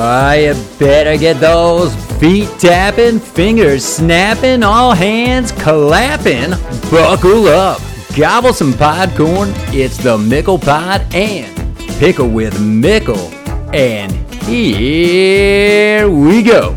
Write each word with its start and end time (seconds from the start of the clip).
You 0.00 0.54
better 0.78 1.18
get 1.18 1.40
those 1.40 1.94
feet 2.18 2.48
tapping, 2.58 3.20
fingers 3.20 3.84
snapping, 3.84 4.62
all 4.62 4.94
hands 4.94 5.52
clapping. 5.52 6.52
Buckle 6.90 7.48
up, 7.48 7.82
gobble 8.16 8.54
some 8.54 8.72
podcorn. 8.72 9.52
It's 9.74 9.98
the 9.98 10.16
Mickle 10.16 10.58
Pod 10.58 11.02
and 11.14 11.76
Pickle 11.98 12.30
with 12.30 12.58
Mickle. 12.58 13.28
And 13.74 14.10
here 14.44 16.08
we 16.08 16.42
go. 16.44 16.74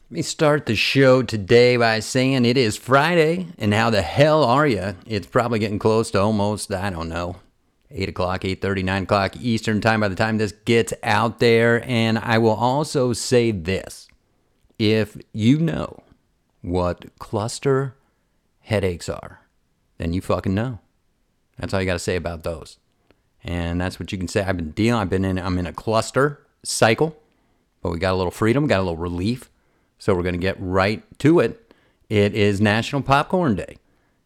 Let 0.00 0.10
me 0.10 0.22
start 0.22 0.64
the 0.64 0.76
show 0.76 1.22
today 1.22 1.76
by 1.76 2.00
saying 2.00 2.46
it 2.46 2.56
is 2.56 2.78
Friday, 2.78 3.48
and 3.58 3.74
how 3.74 3.90
the 3.90 4.00
hell 4.00 4.44
are 4.44 4.66
you? 4.66 4.96
It's 5.06 5.26
probably 5.26 5.58
getting 5.58 5.78
close 5.78 6.10
to 6.12 6.20
almost, 6.22 6.72
I 6.72 6.88
don't 6.88 7.10
know, 7.10 7.36
8 7.90 8.08
o'clock, 8.10 8.42
8.30, 8.42 8.84
9 8.84 9.02
o'clock 9.04 9.36
Eastern 9.36 9.80
time 9.80 10.00
by 10.00 10.08
the 10.08 10.14
time 10.14 10.38
this 10.38 10.52
gets 10.52 10.92
out 11.02 11.38
there. 11.38 11.82
And 11.88 12.18
I 12.18 12.38
will 12.38 12.54
also 12.54 13.12
say 13.12 13.50
this. 13.50 14.08
If 14.78 15.16
you 15.32 15.58
know 15.58 16.02
what 16.62 17.18
cluster 17.18 17.96
headaches 18.60 19.08
are, 19.08 19.40
then 19.96 20.12
you 20.12 20.20
fucking 20.20 20.54
know. 20.54 20.78
That's 21.58 21.74
all 21.74 21.80
you 21.80 21.86
got 21.86 21.94
to 21.94 21.98
say 21.98 22.16
about 22.16 22.44
those. 22.44 22.78
And 23.42 23.80
that's 23.80 23.98
what 23.98 24.12
you 24.12 24.18
can 24.18 24.28
say. 24.28 24.42
I've 24.42 24.56
been 24.56 24.70
dealing, 24.72 25.00
I've 25.00 25.10
been 25.10 25.24
in, 25.24 25.38
I'm 25.38 25.58
in 25.58 25.66
a 25.66 25.72
cluster 25.72 26.46
cycle, 26.62 27.16
but 27.82 27.90
we 27.90 27.98
got 27.98 28.12
a 28.12 28.16
little 28.16 28.30
freedom, 28.30 28.66
got 28.66 28.80
a 28.80 28.82
little 28.82 28.96
relief. 28.96 29.50
So 29.98 30.14
we're 30.14 30.22
going 30.22 30.34
to 30.34 30.38
get 30.38 30.56
right 30.58 31.02
to 31.20 31.40
it. 31.40 31.72
It 32.08 32.34
is 32.34 32.60
National 32.60 33.02
Popcorn 33.02 33.56
Day. 33.56 33.78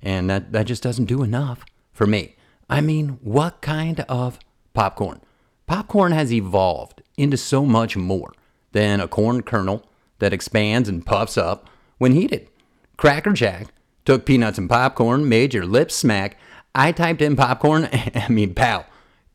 And 0.03 0.29
that, 0.29 0.53
that 0.53 0.67
just 0.67 0.83
doesn't 0.83 1.07
do 1.07 1.23
enough 1.23 1.65
for 1.93 2.07
me. 2.07 2.37
I 2.73 2.81
mean, 2.81 3.19
what 3.21 3.61
kind 3.61 4.01
of 4.09 4.39
popcorn? 4.73 5.21
Popcorn 5.67 6.13
has 6.13 6.33
evolved 6.33 7.03
into 7.19 7.37
so 7.37 7.67
much 7.67 7.99
more 7.99 8.33
than 8.73 8.99
a 8.99 9.07
corn 9.07 9.43
kernel 9.43 9.85
that 10.21 10.33
expands 10.33 10.89
and 10.89 11.05
puffs 11.05 11.37
up 11.37 11.69
when 11.99 12.13
heated. 12.13 12.49
Cracker 12.97 13.35
Jack 13.35 13.67
took 14.07 14.25
peanuts 14.25 14.57
and 14.57 14.71
popcorn, 14.71 15.29
made 15.29 15.53
your 15.53 15.67
lips 15.67 15.95
smack. 15.95 16.39
I 16.75 16.93
typed 16.93 17.21
in 17.21 17.37
popcorn, 17.37 17.91
I 18.15 18.29
mean, 18.31 18.55
pal. 18.55 18.87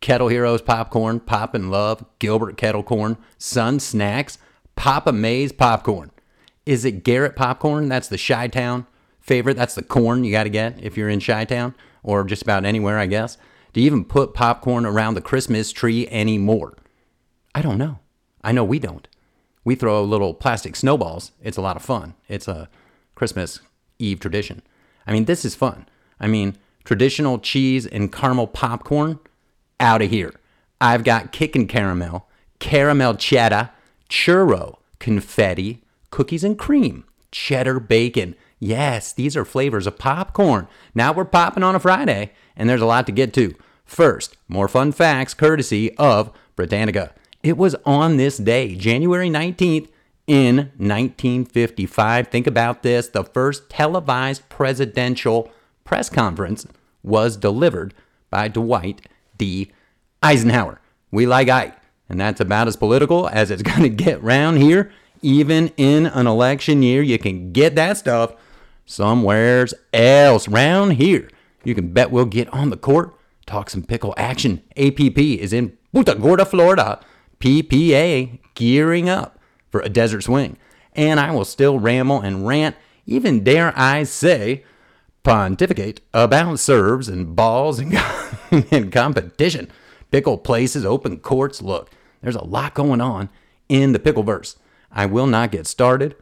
Kettle 0.02 0.30
Heroes 0.30 0.64
popcorn, 0.64 1.20
Pop 1.20 1.54
and 1.54 1.70
Love, 1.70 2.04
Gilbert 2.18 2.58
Kettle 2.58 2.84
Corn, 2.84 3.18
Sun 3.38 3.80
Snacks, 3.80 4.40
Papa 4.76 5.12
Mays 5.12 5.52
popcorn. 5.52 6.10
Is 6.66 6.86
it 6.86 7.04
Garrett 7.04 7.36
popcorn? 7.36 7.88
That's 7.88 8.08
the 8.08 8.18
Chi 8.18 8.48
Town 8.48 8.88
favorite. 9.20 9.58
That's 9.58 9.76
the 9.76 9.84
corn 9.84 10.24
you 10.24 10.32
got 10.32 10.46
to 10.46 10.50
get 10.50 10.84
if 10.84 10.98
you're 10.98 11.10
in 11.10 11.20
Chi 11.20 11.46
Town 11.46 11.76
or 12.08 12.24
just 12.24 12.42
about 12.42 12.64
anywhere, 12.64 12.98
I 12.98 13.06
guess. 13.06 13.38
Do 13.74 13.82
you 13.82 13.86
even 13.86 14.06
put 14.06 14.34
popcorn 14.34 14.86
around 14.86 15.16
the 15.16 15.22
Christmas 15.22 15.74
tree 15.74 16.08
anymore? 16.08 16.74
I 17.54 17.62
don't 17.62 17.78
know. 17.78 18.00
I 18.42 18.54
know 18.54 18.64
we 18.64 18.80
don't. 18.80 19.06
We 19.66 19.76
throw 19.76 20.02
little 20.04 20.34
plastic 20.34 20.78
snowballs. 20.78 21.34
It's 21.44 21.58
a 21.58 21.62
lot 21.62 21.76
of 21.76 21.82
fun. 21.82 22.14
It's 22.30 22.48
a 22.48 22.70
Christmas 23.14 23.60
Eve 24.00 24.22
tradition. 24.22 24.62
I 25.06 25.12
mean, 25.12 25.26
this 25.26 25.44
is 25.44 25.54
fun. 25.54 25.86
I 26.18 26.28
mean, 26.28 26.58
traditional 26.86 27.40
cheese 27.40 27.86
and 27.86 28.12
caramel 28.12 28.48
popcorn 28.48 29.20
out 29.82 30.02
of 30.02 30.10
here. 30.10 30.34
I've 30.80 31.04
got 31.04 31.34
kickin' 31.34 31.68
caramel, 31.68 32.30
caramel 32.60 33.16
cheddar, 33.16 33.72
churro, 34.10 34.78
confetti, 35.00 35.84
cookies 36.10 36.46
and 36.46 36.58
cream, 36.58 37.04
cheddar 37.32 37.82
bacon. 37.82 38.34
Yes, 38.60 39.14
these 39.14 39.38
are 39.38 39.46
flavors 39.46 39.86
of 39.86 40.00
popcorn. 40.00 40.68
Now 40.96 41.14
we're 41.14 41.26
popping 41.26 41.64
on 41.64 41.76
a 41.76 41.80
Friday, 41.80 42.32
and 42.56 42.70
there's 42.70 42.82
a 42.82 42.88
lot 42.88 43.06
to 43.06 43.12
get 43.12 43.34
to. 43.36 43.56
First, 43.86 44.36
more 44.48 44.68
fun 44.68 44.92
facts 44.92 45.34
courtesy 45.34 45.96
of 45.98 46.32
Britannica. 46.56 47.14
It 47.44 47.58
was 47.58 47.76
on 47.86 48.18
this 48.18 48.38
day, 48.38 48.76
January 48.76 49.30
19th, 49.30 49.90
in 50.26 50.58
1955. 50.78 52.28
Think 52.28 52.48
about 52.48 52.84
this 52.84 53.08
the 53.08 53.24
first 53.24 53.70
televised 53.70 54.48
presidential 54.50 55.52
press 55.86 56.10
conference 56.10 56.68
was 57.02 57.38
delivered 57.38 57.94
by 58.30 58.50
Dwight 58.50 59.08
D. 59.38 59.72
Eisenhower. 60.22 60.82
We 61.12 61.26
like 61.26 61.48
Ike, 61.48 61.78
and 62.10 62.20
that's 62.20 62.42
about 62.42 62.68
as 62.68 62.76
political 62.76 63.30
as 63.30 63.52
it's 63.52 63.62
going 63.64 63.84
to 63.84 63.90
get 63.90 64.22
round 64.22 64.58
here. 64.58 64.92
Even 65.22 65.70
in 65.78 66.08
an 66.08 66.28
election 66.28 66.84
year, 66.84 67.02
you 67.02 67.18
can 67.18 67.52
get 67.52 67.76
that 67.76 67.98
stuff 67.98 68.34
somewheres 68.88 69.76
else. 69.94 70.48
Round 70.48 70.94
here, 70.94 71.30
you 71.64 71.76
can 71.76 71.94
bet 71.94 72.10
we'll 72.10 72.26
get 72.26 72.52
on 72.52 72.72
the 72.72 72.78
court, 72.78 73.14
talk 73.46 73.70
some 73.70 73.84
pickle 73.84 74.16
action. 74.18 74.64
APP 74.76 75.20
is 75.20 75.54
in 75.54 75.78
Punta 75.94 76.16
Gorda, 76.16 76.46
Florida. 76.46 77.00
PPA 77.40 78.40
gearing 78.56 79.08
up 79.10 79.40
for 79.70 79.82
a 79.82 79.90
desert 79.90 80.24
swing. 80.24 80.58
And 80.94 81.20
I 81.20 81.32
will 81.32 81.46
still 81.46 81.80
ramble 81.80 82.22
and 82.22 82.48
rant, 82.48 82.76
even 83.06 83.44
dare 83.44 83.72
I 83.76 84.04
say, 84.04 84.64
pontificate 85.22 86.02
about 86.14 86.58
serves 86.58 87.08
and 87.08 87.36
balls 87.36 87.80
and, 87.80 87.94
and 88.72 88.92
competition. 88.92 89.70
Pickle 90.10 90.38
places, 90.38 90.86
open 90.86 91.20
courts. 91.20 91.62
Look, 91.62 91.92
there's 92.22 92.36
a 92.36 92.44
lot 92.44 92.74
going 92.74 93.02
on 93.02 93.30
in 93.70 93.92
the 93.92 94.00
pickleverse. 94.00 94.56
I 94.92 95.06
will 95.06 95.28
not 95.28 95.52
get 95.52 95.68
started 95.68 96.16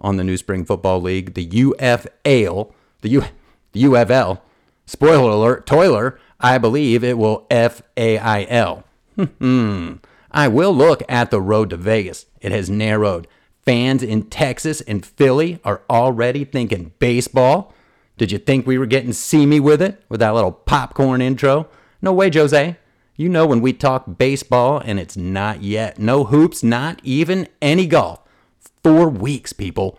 on 0.00 0.16
the 0.16 0.24
New 0.24 0.36
Spring 0.36 0.64
Football 0.64 1.00
League, 1.00 1.34
the 1.34 1.46
UFL, 1.46 2.72
the, 3.00 3.08
U, 3.08 3.24
the 3.72 3.84
UFL. 3.84 4.40
Spoiler 4.86 5.30
alert, 5.30 5.66
Toiler, 5.66 6.18
I 6.40 6.58
believe 6.58 7.04
it 7.04 7.18
will 7.18 7.46
F 7.50 7.82
A 7.96 8.18
I 8.18 8.44
L. 8.44 8.84
Hmm. 9.16 9.94
I 10.30 10.48
will 10.48 10.72
look 10.72 11.02
at 11.08 11.30
the 11.30 11.40
road 11.40 11.70
to 11.70 11.76
Vegas. 11.76 12.26
It 12.40 12.52
has 12.52 12.70
narrowed. 12.70 13.26
Fans 13.64 14.02
in 14.02 14.24
Texas 14.24 14.80
and 14.82 15.04
Philly 15.04 15.58
are 15.64 15.82
already 15.90 16.44
thinking 16.44 16.92
baseball. 16.98 17.74
Did 18.16 18.32
you 18.32 18.38
think 18.38 18.66
we 18.66 18.78
were 18.78 18.86
getting 18.86 19.12
seamy 19.12 19.60
with 19.60 19.82
it 19.82 20.02
with 20.08 20.20
that 20.20 20.34
little 20.34 20.52
popcorn 20.52 21.20
intro? 21.20 21.68
No 22.00 22.12
way, 22.12 22.30
Jose. 22.30 22.76
You 23.16 23.28
know 23.28 23.46
when 23.46 23.60
we 23.60 23.72
talk 23.72 24.18
baseball 24.18 24.80
and 24.84 24.98
it's 24.98 25.16
not 25.16 25.62
yet. 25.62 25.98
No 25.98 26.24
hoops, 26.24 26.62
not 26.62 27.00
even 27.02 27.48
any 27.60 27.86
golf. 27.86 28.20
Four 28.82 29.08
weeks, 29.08 29.52
people. 29.52 29.98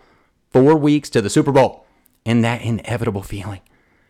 Four 0.50 0.76
weeks 0.76 1.10
to 1.10 1.20
the 1.20 1.30
Super 1.30 1.52
Bowl. 1.52 1.86
And 2.24 2.44
that 2.44 2.62
inevitable 2.62 3.22
feeling 3.22 3.60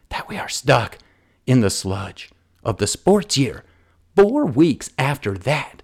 that 0.09 0.29
we 0.29 0.37
are 0.37 0.49
stuck 0.49 0.99
in 1.47 1.61
the 1.61 1.71
sludge 1.71 2.31
of 2.65 2.79
the 2.79 2.87
sports 2.87 3.37
year. 3.37 3.65
Four 4.17 4.45
weeks 4.45 4.91
after 4.99 5.37
that, 5.39 5.83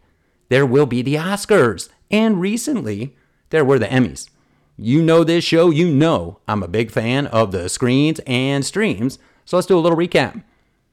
there 0.49 0.67
will 0.67 0.87
be 0.87 1.03
the 1.03 1.15
Oscars. 1.15 1.89
And 2.11 2.41
recently, 2.41 3.17
there 3.51 3.65
were 3.65 3.79
the 3.79 3.87
Emmys. 3.87 4.29
You 4.77 5.03
know 5.03 5.25
this 5.25 5.45
show, 5.45 5.71
you 5.71 5.89
know 5.89 6.41
I'm 6.47 6.63
a 6.63 6.69
big 6.69 6.91
fan 6.91 7.27
of 7.29 7.51
the 7.51 7.69
screens 7.69 8.21
and 8.27 8.65
streams. 8.65 9.19
So 9.45 9.57
let's 9.57 9.67
do 9.67 9.79
a 9.79 9.81
little 9.81 9.97
recap. 9.97 10.43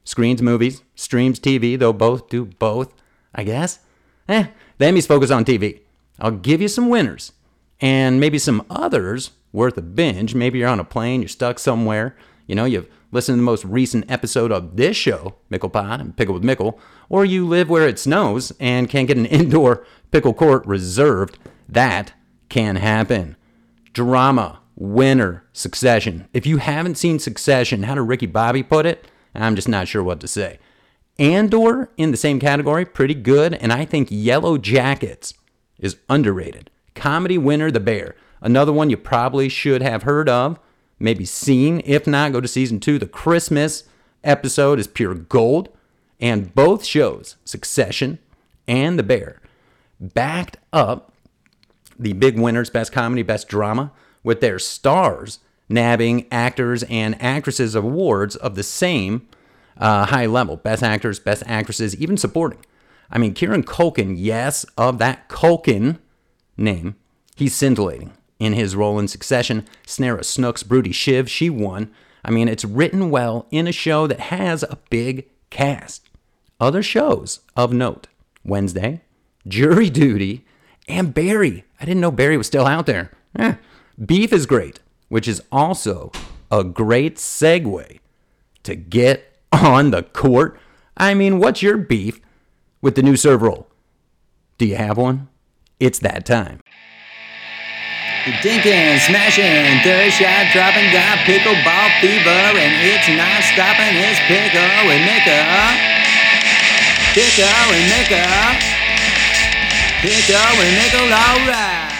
Screens 0.05 0.41
movies, 0.41 0.83
streams 0.95 1.39
TV, 1.39 1.77
though 1.77 1.93
both 1.93 2.29
do 2.29 2.45
both, 2.45 2.93
I 3.33 3.43
guess. 3.43 3.79
Eh, 4.29 4.47
the 4.77 4.85
Emmys 4.85 5.07
focus 5.07 5.31
on 5.31 5.43
TV. 5.43 5.81
I'll 6.19 6.31
give 6.31 6.61
you 6.61 6.67
some 6.67 6.89
winners 6.89 7.33
and 7.83 8.17
maybe 8.17 8.39
some 8.39 8.65
others 8.69 9.31
worth 9.51 9.77
a 9.77 9.81
binge. 9.81 10.33
Maybe 10.33 10.59
you're 10.59 10.69
on 10.69 10.79
a 10.79 10.85
plane, 10.85 11.21
you're 11.21 11.27
stuck 11.27 11.59
somewhere. 11.59 12.15
You 12.47 12.55
know, 12.55 12.63
you've 12.63 12.87
listened 13.11 13.35
to 13.35 13.41
the 13.41 13.45
most 13.45 13.65
recent 13.65 14.09
episode 14.09 14.53
of 14.53 14.77
this 14.77 14.95
show, 14.95 15.35
Mickle 15.49 15.69
Pod 15.69 15.99
and 15.99 16.15
Pickle 16.15 16.33
with 16.33 16.45
Mickle, 16.45 16.79
or 17.09 17.25
you 17.25 17.45
live 17.45 17.69
where 17.69 17.85
it 17.85 17.99
snows 17.99 18.53
and 18.57 18.89
can't 18.89 19.09
get 19.09 19.17
an 19.17 19.25
indoor 19.41 19.85
pickle 20.11 20.33
court 20.33 20.65
reserved. 20.65 21.37
That 21.67 22.13
can 22.47 22.77
happen. 22.77 23.35
Drama, 23.91 24.61
winner, 24.77 25.43
Succession. 25.51 26.29
If 26.33 26.45
you 26.45 26.59
haven't 26.59 26.95
seen 26.95 27.19
Succession, 27.19 27.83
how 27.83 27.95
did 27.95 28.03
Ricky 28.03 28.27
Bobby 28.27 28.63
put 28.63 28.85
it? 28.85 29.05
I'm 29.35 29.57
just 29.57 29.67
not 29.67 29.89
sure 29.89 30.03
what 30.03 30.21
to 30.21 30.27
say. 30.29 30.57
Andor 31.19 31.89
in 31.97 32.11
the 32.11 32.17
same 32.17 32.39
category, 32.39 32.85
pretty 32.85 33.13
good, 33.13 33.53
and 33.55 33.73
I 33.73 33.83
think 33.83 34.07
Yellow 34.09 34.57
Jackets 34.57 35.33
is 35.77 35.97
underrated. 36.07 36.69
Comedy 36.95 37.37
winner, 37.37 37.71
The 37.71 37.79
Bear. 37.79 38.15
Another 38.41 38.73
one 38.73 38.89
you 38.89 38.97
probably 38.97 39.49
should 39.49 39.81
have 39.81 40.03
heard 40.03 40.27
of, 40.27 40.59
maybe 40.99 41.25
seen. 41.25 41.81
If 41.85 42.05
not, 42.07 42.31
go 42.31 42.41
to 42.41 42.47
season 42.47 42.79
two. 42.79 42.99
The 42.99 43.07
Christmas 43.07 43.85
episode 44.23 44.79
is 44.79 44.87
pure 44.87 45.15
gold. 45.15 45.69
And 46.19 46.53
both 46.53 46.85
shows, 46.85 47.35
Succession 47.43 48.19
and 48.67 48.97
The 48.97 49.03
Bear, 49.03 49.41
backed 49.99 50.57
up 50.71 51.13
the 51.97 52.13
big 52.13 52.39
winners, 52.39 52.69
best 52.69 52.91
comedy, 52.91 53.23
best 53.23 53.47
drama, 53.47 53.91
with 54.23 54.41
their 54.41 54.59
stars 54.59 55.39
nabbing 55.69 56.27
actors 56.31 56.83
and 56.83 57.21
actresses 57.21 57.75
awards 57.75 58.35
of 58.35 58.55
the 58.55 58.63
same 58.63 59.27
uh, 59.77 60.05
high 60.05 60.25
level. 60.25 60.57
Best 60.57 60.83
actors, 60.83 61.19
best 61.19 61.43
actresses, 61.45 61.95
even 61.95 62.17
supporting. 62.17 62.59
I 63.09 63.17
mean, 63.17 63.33
Kieran 63.33 63.63
Culkin, 63.63 64.15
yes, 64.17 64.65
of 64.77 64.97
that 64.99 65.29
Culkin 65.29 65.99
name, 66.57 66.95
he's 67.35 67.55
scintillating 67.55 68.13
in 68.39 68.53
his 68.53 68.75
role 68.75 68.99
in 68.99 69.07
Succession. 69.07 69.65
Sarah 69.85 70.23
Snook's, 70.23 70.63
Broody 70.63 70.91
Shiv, 70.91 71.29
she 71.29 71.49
won. 71.49 71.91
I 72.25 72.31
mean, 72.31 72.47
it's 72.47 72.65
written 72.65 73.09
well 73.09 73.47
in 73.51 73.67
a 73.67 73.71
show 73.71 74.07
that 74.07 74.19
has 74.19 74.63
a 74.63 74.79
big 74.89 75.27
cast. 75.49 76.09
Other 76.59 76.83
shows 76.83 77.41
of 77.55 77.73
note 77.73 78.07
Wednesday, 78.45 79.01
Jury 79.47 79.89
Duty, 79.89 80.45
and 80.87 81.13
Barry. 81.13 81.65
I 81.79 81.85
didn't 81.85 82.01
know 82.01 82.11
Barry 82.11 82.37
was 82.37 82.47
still 82.47 82.65
out 82.65 82.85
there. 82.85 83.11
Eh. 83.37 83.55
Beef 84.03 84.31
is 84.31 84.45
great, 84.45 84.79
which 85.09 85.27
is 85.27 85.41
also 85.51 86.11
a 86.51 86.63
great 86.63 87.17
segue 87.17 87.99
to 88.63 88.75
get 88.75 89.37
on 89.51 89.91
the 89.91 90.03
court. 90.03 90.57
I 90.95 91.13
mean, 91.13 91.39
what's 91.39 91.61
your 91.61 91.77
beef 91.77 92.19
with 92.81 92.95
the 92.95 93.03
new 93.03 93.17
serve 93.17 93.41
roll? 93.41 93.67
Do 94.57 94.65
you 94.65 94.75
have 94.75 94.97
one? 94.97 95.29
It's 95.83 95.99
that 95.99 96.25
time. 96.25 96.61
Dinking, 98.39 99.03
smashing, 99.03 99.83
third 99.83 100.13
shot 100.15 100.47
dropping, 100.55 100.87
got 100.95 101.19
pickleball 101.27 101.89
fever, 101.99 102.55
and 102.55 102.71
it's 102.87 103.09
not 103.11 103.43
stopping. 103.51 103.91
It's 103.99 104.17
pickle 104.31 104.63
and 104.63 105.03
Mika. 105.03 105.43
Pickle 107.11 107.67
and 107.75 107.87
Mika. 107.91 108.23
Pickle 109.99 110.61
and 110.63 110.75
Mickle, 110.79 111.11
alright. 111.11 111.91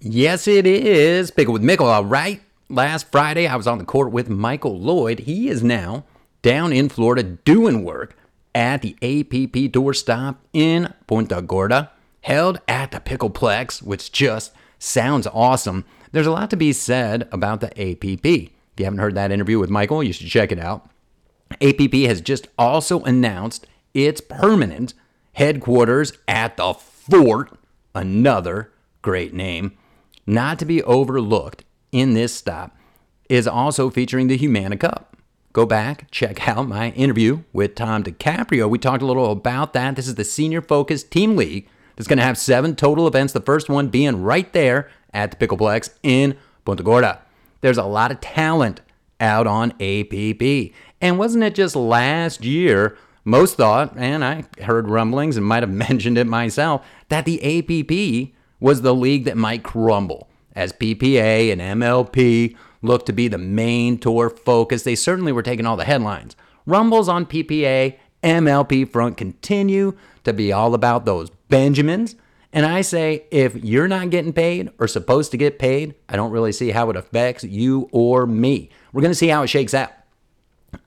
Yes, 0.00 0.46
it 0.46 0.66
is. 0.66 1.30
Pickle 1.30 1.54
with 1.54 1.62
Mickle, 1.62 1.86
all 1.86 2.04
right. 2.04 2.42
Last 2.68 3.10
Friday, 3.10 3.46
I 3.46 3.56
was 3.56 3.66
on 3.66 3.78
the 3.78 3.86
court 3.86 4.12
with 4.12 4.28
Michael 4.28 4.78
Lloyd. 4.78 5.20
He 5.20 5.48
is 5.48 5.64
now 5.64 6.04
down 6.42 6.74
in 6.74 6.90
Florida 6.90 7.22
doing 7.22 7.84
work 7.84 8.18
at 8.54 8.82
the 8.82 8.94
APP 8.94 9.72
doorstop 9.72 10.36
in 10.52 10.92
Punta 11.06 11.42
Gorda, 11.42 11.90
held 12.22 12.60
at 12.68 12.90
the 12.90 13.00
Pickleplex, 13.00 13.82
which 13.82 14.12
just 14.12 14.52
sounds 14.78 15.26
awesome. 15.32 15.84
There's 16.12 16.26
a 16.26 16.32
lot 16.32 16.50
to 16.50 16.56
be 16.56 16.72
said 16.72 17.28
about 17.32 17.60
the 17.60 17.68
APP. 17.68 18.24
If 18.24 18.78
you 18.78 18.84
haven't 18.84 18.98
heard 18.98 19.14
that 19.14 19.32
interview 19.32 19.58
with 19.58 19.70
Michael, 19.70 20.02
you 20.02 20.12
should 20.12 20.28
check 20.28 20.52
it 20.52 20.58
out. 20.58 20.88
APP 21.60 21.92
has 22.06 22.20
just 22.20 22.48
also 22.58 23.02
announced 23.02 23.66
its 23.94 24.20
permanent 24.20 24.94
headquarters 25.32 26.12
at 26.28 26.56
the 26.56 26.74
Fort, 26.74 27.58
another 27.94 28.72
great 29.02 29.34
name, 29.34 29.76
not 30.26 30.58
to 30.58 30.64
be 30.64 30.82
overlooked 30.82 31.64
in 31.92 32.14
this 32.14 32.34
stop, 32.34 32.76
is 33.28 33.48
also 33.48 33.90
featuring 33.90 34.28
the 34.28 34.36
Humana 34.36 34.76
Cup. 34.76 35.09
Go 35.52 35.66
back, 35.66 36.10
check 36.10 36.48
out 36.48 36.68
my 36.68 36.90
interview 36.90 37.42
with 37.52 37.74
Tom 37.74 38.04
DiCaprio. 38.04 38.68
We 38.68 38.78
talked 38.78 39.02
a 39.02 39.06
little 39.06 39.32
about 39.32 39.72
that. 39.72 39.96
This 39.96 40.08
is 40.08 40.14
the 40.14 40.24
senior 40.24 40.62
focused 40.62 41.10
team 41.10 41.36
league 41.36 41.68
that's 41.96 42.06
going 42.06 42.18
to 42.18 42.24
have 42.24 42.38
seven 42.38 42.76
total 42.76 43.06
events, 43.06 43.32
the 43.32 43.40
first 43.40 43.68
one 43.68 43.88
being 43.88 44.22
right 44.22 44.52
there 44.52 44.90
at 45.12 45.32
the 45.32 45.46
Pickleplex 45.46 45.90
in 46.02 46.36
Punta 46.64 46.82
Gorda. 46.82 47.20
There's 47.60 47.78
a 47.78 47.84
lot 47.84 48.10
of 48.10 48.20
talent 48.20 48.80
out 49.18 49.46
on 49.46 49.72
APP. 49.80 50.72
And 51.00 51.18
wasn't 51.18 51.44
it 51.44 51.54
just 51.54 51.76
last 51.76 52.44
year? 52.44 52.96
Most 53.24 53.56
thought, 53.56 53.96
and 53.96 54.24
I 54.24 54.44
heard 54.62 54.88
rumblings 54.88 55.36
and 55.36 55.44
might 55.44 55.62
have 55.62 55.70
mentioned 55.88 56.16
it 56.16 56.26
myself, 56.26 56.86
that 57.08 57.24
the 57.24 57.40
APP 57.42 58.34
was 58.60 58.82
the 58.82 58.94
league 58.94 59.24
that 59.24 59.36
might 59.36 59.62
crumble 59.62 60.28
as 60.54 60.72
PPA 60.72 61.52
and 61.52 61.60
MLP 61.60 62.56
looked 62.82 63.06
to 63.06 63.12
be 63.12 63.28
the 63.28 63.38
main 63.38 63.98
tour 63.98 64.30
focus. 64.30 64.82
They 64.82 64.94
certainly 64.94 65.32
were 65.32 65.42
taking 65.42 65.66
all 65.66 65.76
the 65.76 65.84
headlines. 65.84 66.36
Rumbles 66.66 67.08
on 67.08 67.26
PPA, 67.26 67.96
MLP 68.22 68.90
front 68.90 69.16
continue 69.16 69.96
to 70.24 70.32
be 70.32 70.52
all 70.52 70.74
about 70.74 71.04
those 71.04 71.30
Benjamins. 71.48 72.16
And 72.52 72.66
I 72.66 72.80
say, 72.80 73.26
if 73.30 73.54
you're 73.56 73.88
not 73.88 74.10
getting 74.10 74.32
paid 74.32 74.70
or 74.78 74.88
supposed 74.88 75.30
to 75.30 75.36
get 75.36 75.58
paid, 75.58 75.94
I 76.08 76.16
don't 76.16 76.32
really 76.32 76.52
see 76.52 76.70
how 76.70 76.90
it 76.90 76.96
affects 76.96 77.44
you 77.44 77.88
or 77.92 78.26
me. 78.26 78.70
We're 78.92 79.02
going 79.02 79.12
to 79.12 79.16
see 79.16 79.28
how 79.28 79.42
it 79.42 79.48
shakes 79.48 79.74
out. 79.74 79.90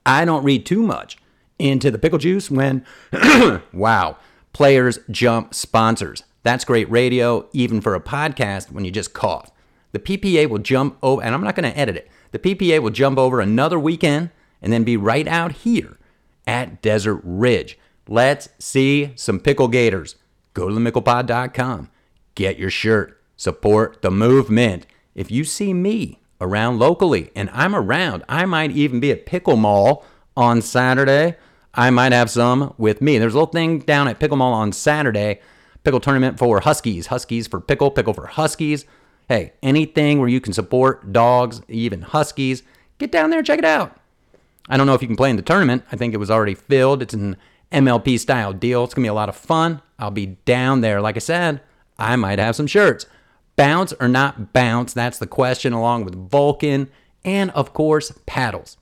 I 0.04 0.24
don't 0.24 0.44
read 0.44 0.66
too 0.66 0.82
much 0.82 1.16
into 1.58 1.90
the 1.90 1.98
pickle 1.98 2.18
juice 2.18 2.50
when, 2.50 2.84
wow, 3.72 4.18
players 4.52 4.98
jump 5.10 5.54
sponsors. 5.54 6.22
That's 6.42 6.64
great 6.64 6.90
radio, 6.90 7.48
even 7.52 7.80
for 7.80 7.94
a 7.94 8.00
podcast 8.00 8.70
when 8.70 8.84
you 8.84 8.90
just 8.90 9.14
cough. 9.14 9.50
The 9.94 10.00
PPA 10.00 10.48
will 10.48 10.58
jump 10.58 10.98
over, 11.04 11.22
and 11.22 11.32
I'm 11.32 11.44
not 11.44 11.54
going 11.54 11.70
to 11.70 11.78
edit 11.78 11.94
it. 11.94 12.10
The 12.32 12.40
PPA 12.40 12.80
will 12.80 12.90
jump 12.90 13.16
over 13.16 13.40
another 13.40 13.78
weekend 13.78 14.30
and 14.60 14.72
then 14.72 14.82
be 14.82 14.96
right 14.96 15.28
out 15.28 15.52
here 15.52 15.98
at 16.48 16.82
Desert 16.82 17.20
Ridge. 17.22 17.78
Let's 18.08 18.48
see 18.58 19.12
some 19.14 19.38
pickle 19.38 19.68
gators. 19.68 20.16
Go 20.52 20.68
to 20.68 20.74
themicklepod.com. 20.74 21.90
Get 22.34 22.58
your 22.58 22.70
shirt. 22.70 23.22
Support 23.36 24.02
the 24.02 24.10
movement. 24.10 24.84
If 25.14 25.30
you 25.30 25.44
see 25.44 25.72
me 25.72 26.18
around 26.40 26.80
locally 26.80 27.30
and 27.36 27.48
I'm 27.52 27.76
around, 27.76 28.24
I 28.28 28.46
might 28.46 28.72
even 28.72 28.98
be 28.98 29.12
at 29.12 29.26
Pickle 29.26 29.56
Mall 29.56 30.04
on 30.36 30.60
Saturday. 30.60 31.36
I 31.72 31.90
might 31.90 32.10
have 32.10 32.30
some 32.30 32.74
with 32.78 33.00
me. 33.00 33.18
There's 33.18 33.34
a 33.34 33.36
little 33.36 33.52
thing 33.52 33.78
down 33.78 34.08
at 34.08 34.18
Pickle 34.18 34.38
Mall 34.38 34.54
on 34.54 34.72
Saturday. 34.72 35.40
Pickle 35.84 36.00
tournament 36.00 36.36
for 36.36 36.58
Huskies. 36.58 37.06
Huskies 37.06 37.46
for 37.46 37.60
pickle, 37.60 37.92
pickle 37.92 38.12
for 38.12 38.26
Huskies. 38.26 38.86
Hey, 39.28 39.52
anything 39.62 40.18
where 40.20 40.28
you 40.28 40.40
can 40.40 40.52
support 40.52 41.12
dogs, 41.12 41.62
even 41.68 42.02
Huskies, 42.02 42.62
get 42.98 43.10
down 43.10 43.30
there 43.30 43.38
and 43.38 43.46
check 43.46 43.58
it 43.58 43.64
out. 43.64 43.98
I 44.68 44.76
don't 44.76 44.86
know 44.86 44.94
if 44.94 45.02
you 45.02 45.08
can 45.08 45.16
play 45.16 45.30
in 45.30 45.36
the 45.36 45.42
tournament. 45.42 45.84
I 45.92 45.96
think 45.96 46.14
it 46.14 46.18
was 46.18 46.30
already 46.30 46.54
filled. 46.54 47.02
It's 47.02 47.14
an 47.14 47.36
MLP 47.72 48.18
style 48.18 48.52
deal. 48.52 48.84
It's 48.84 48.94
going 48.94 49.02
to 49.02 49.06
be 49.06 49.10
a 49.10 49.14
lot 49.14 49.28
of 49.28 49.36
fun. 49.36 49.82
I'll 49.98 50.10
be 50.10 50.38
down 50.44 50.80
there. 50.80 51.00
Like 51.00 51.16
I 51.16 51.20
said, 51.20 51.60
I 51.98 52.16
might 52.16 52.38
have 52.38 52.56
some 52.56 52.66
shirts. 52.66 53.06
Bounce 53.56 53.92
or 54.00 54.08
not 54.08 54.52
bounce? 54.52 54.92
That's 54.92 55.18
the 55.18 55.26
question, 55.26 55.72
along 55.72 56.04
with 56.04 56.30
Vulcan 56.30 56.90
and, 57.24 57.50
of 57.52 57.72
course, 57.72 58.12
paddles. 58.26 58.76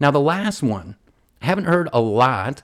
Now, 0.00 0.10
the 0.10 0.20
last 0.20 0.62
one, 0.62 0.96
I 1.42 1.46
haven't 1.46 1.64
heard 1.64 1.88
a 1.92 2.00
lot 2.00 2.62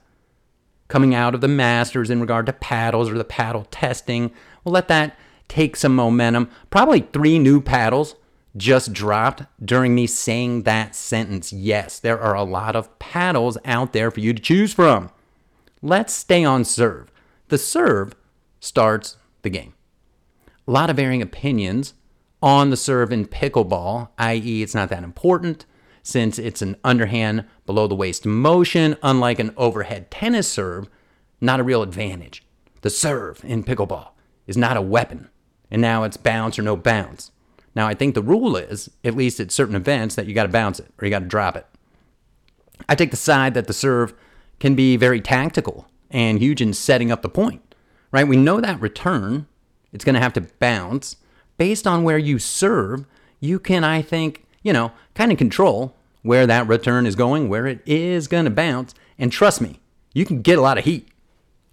coming 0.88 1.14
out 1.14 1.34
of 1.34 1.40
the 1.40 1.48
Masters 1.48 2.10
in 2.10 2.20
regard 2.20 2.46
to 2.46 2.52
paddles 2.52 3.10
or 3.10 3.18
the 3.18 3.24
paddle 3.24 3.66
testing. 3.70 4.30
We'll 4.64 4.74
let 4.74 4.88
that 4.88 5.16
take 5.48 5.76
some 5.76 5.94
momentum. 5.94 6.48
Probably 6.70 7.00
three 7.00 7.38
new 7.38 7.60
paddles 7.60 8.16
just 8.56 8.92
dropped 8.92 9.42
during 9.64 9.94
me 9.94 10.06
saying 10.06 10.62
that 10.62 10.94
sentence. 10.94 11.52
Yes, 11.52 11.98
there 11.98 12.20
are 12.20 12.34
a 12.34 12.44
lot 12.44 12.76
of 12.76 12.98
paddles 12.98 13.58
out 13.64 13.92
there 13.92 14.10
for 14.10 14.20
you 14.20 14.32
to 14.32 14.42
choose 14.42 14.72
from. 14.72 15.10
Let's 15.82 16.12
stay 16.12 16.44
on 16.44 16.64
serve. 16.64 17.10
The 17.48 17.58
serve 17.58 18.14
starts 18.60 19.16
the 19.42 19.50
game. 19.50 19.74
A 20.66 20.70
lot 20.70 20.88
of 20.88 20.96
varying 20.96 21.20
opinions 21.20 21.94
on 22.42 22.70
the 22.70 22.76
serve 22.76 23.12
in 23.12 23.26
pickleball, 23.26 24.08
i.e., 24.18 24.62
it's 24.62 24.74
not 24.74 24.88
that 24.90 25.02
important 25.02 25.66
since 26.02 26.38
it's 26.38 26.62
an 26.62 26.76
underhand 26.84 27.44
below 27.66 27.86
the 27.86 27.94
waist 27.94 28.26
motion, 28.26 28.96
unlike 29.02 29.38
an 29.38 29.52
overhead 29.56 30.10
tennis 30.10 30.46
serve, 30.46 30.88
not 31.40 31.58
a 31.58 31.64
real 31.64 31.82
advantage. 31.82 32.44
The 32.82 32.90
serve 32.90 33.42
in 33.42 33.64
pickleball 33.64 34.10
is 34.46 34.56
not 34.56 34.76
a 34.76 34.82
weapon 34.82 35.30
and 35.70 35.80
now 35.82 36.04
it's 36.04 36.16
bounce 36.16 36.58
or 36.58 36.62
no 36.62 36.76
bounce. 36.76 37.30
Now, 37.74 37.88
I 37.88 37.94
think 37.94 38.14
the 38.14 38.22
rule 38.22 38.56
is, 38.56 38.90
at 39.02 39.16
least 39.16 39.40
at 39.40 39.50
certain 39.50 39.74
events, 39.74 40.14
that 40.14 40.26
you 40.26 40.34
got 40.34 40.44
to 40.44 40.48
bounce 40.48 40.78
it 40.78 40.92
or 40.98 41.06
you 41.06 41.10
got 41.10 41.20
to 41.20 41.26
drop 41.26 41.56
it. 41.56 41.66
I 42.88 42.94
take 42.94 43.10
the 43.10 43.16
side 43.16 43.54
that 43.54 43.66
the 43.66 43.72
serve 43.72 44.14
can 44.60 44.74
be 44.74 44.96
very 44.96 45.20
tactical 45.20 45.88
and 46.10 46.38
huge 46.38 46.60
in 46.60 46.72
setting 46.72 47.10
up 47.10 47.22
the 47.22 47.28
point, 47.28 47.74
right? 48.12 48.28
We 48.28 48.36
know 48.36 48.60
that 48.60 48.80
return, 48.80 49.46
it's 49.92 50.04
going 50.04 50.14
to 50.14 50.20
have 50.20 50.32
to 50.34 50.42
bounce. 50.58 51.16
Based 51.56 51.86
on 51.86 52.04
where 52.04 52.18
you 52.18 52.38
serve, 52.38 53.06
you 53.40 53.58
can, 53.58 53.84
I 53.84 54.02
think, 54.02 54.44
you 54.62 54.72
know, 54.72 54.92
kind 55.14 55.32
of 55.32 55.38
control 55.38 55.96
where 56.22 56.46
that 56.46 56.66
return 56.66 57.06
is 57.06 57.16
going, 57.16 57.48
where 57.48 57.66
it 57.66 57.80
is 57.86 58.28
going 58.28 58.44
to 58.44 58.50
bounce. 58.50 58.94
And 59.18 59.30
trust 59.30 59.60
me, 59.60 59.80
you 60.14 60.24
can 60.24 60.42
get 60.42 60.58
a 60.58 60.62
lot 60.62 60.78
of 60.78 60.84
heat 60.84 61.08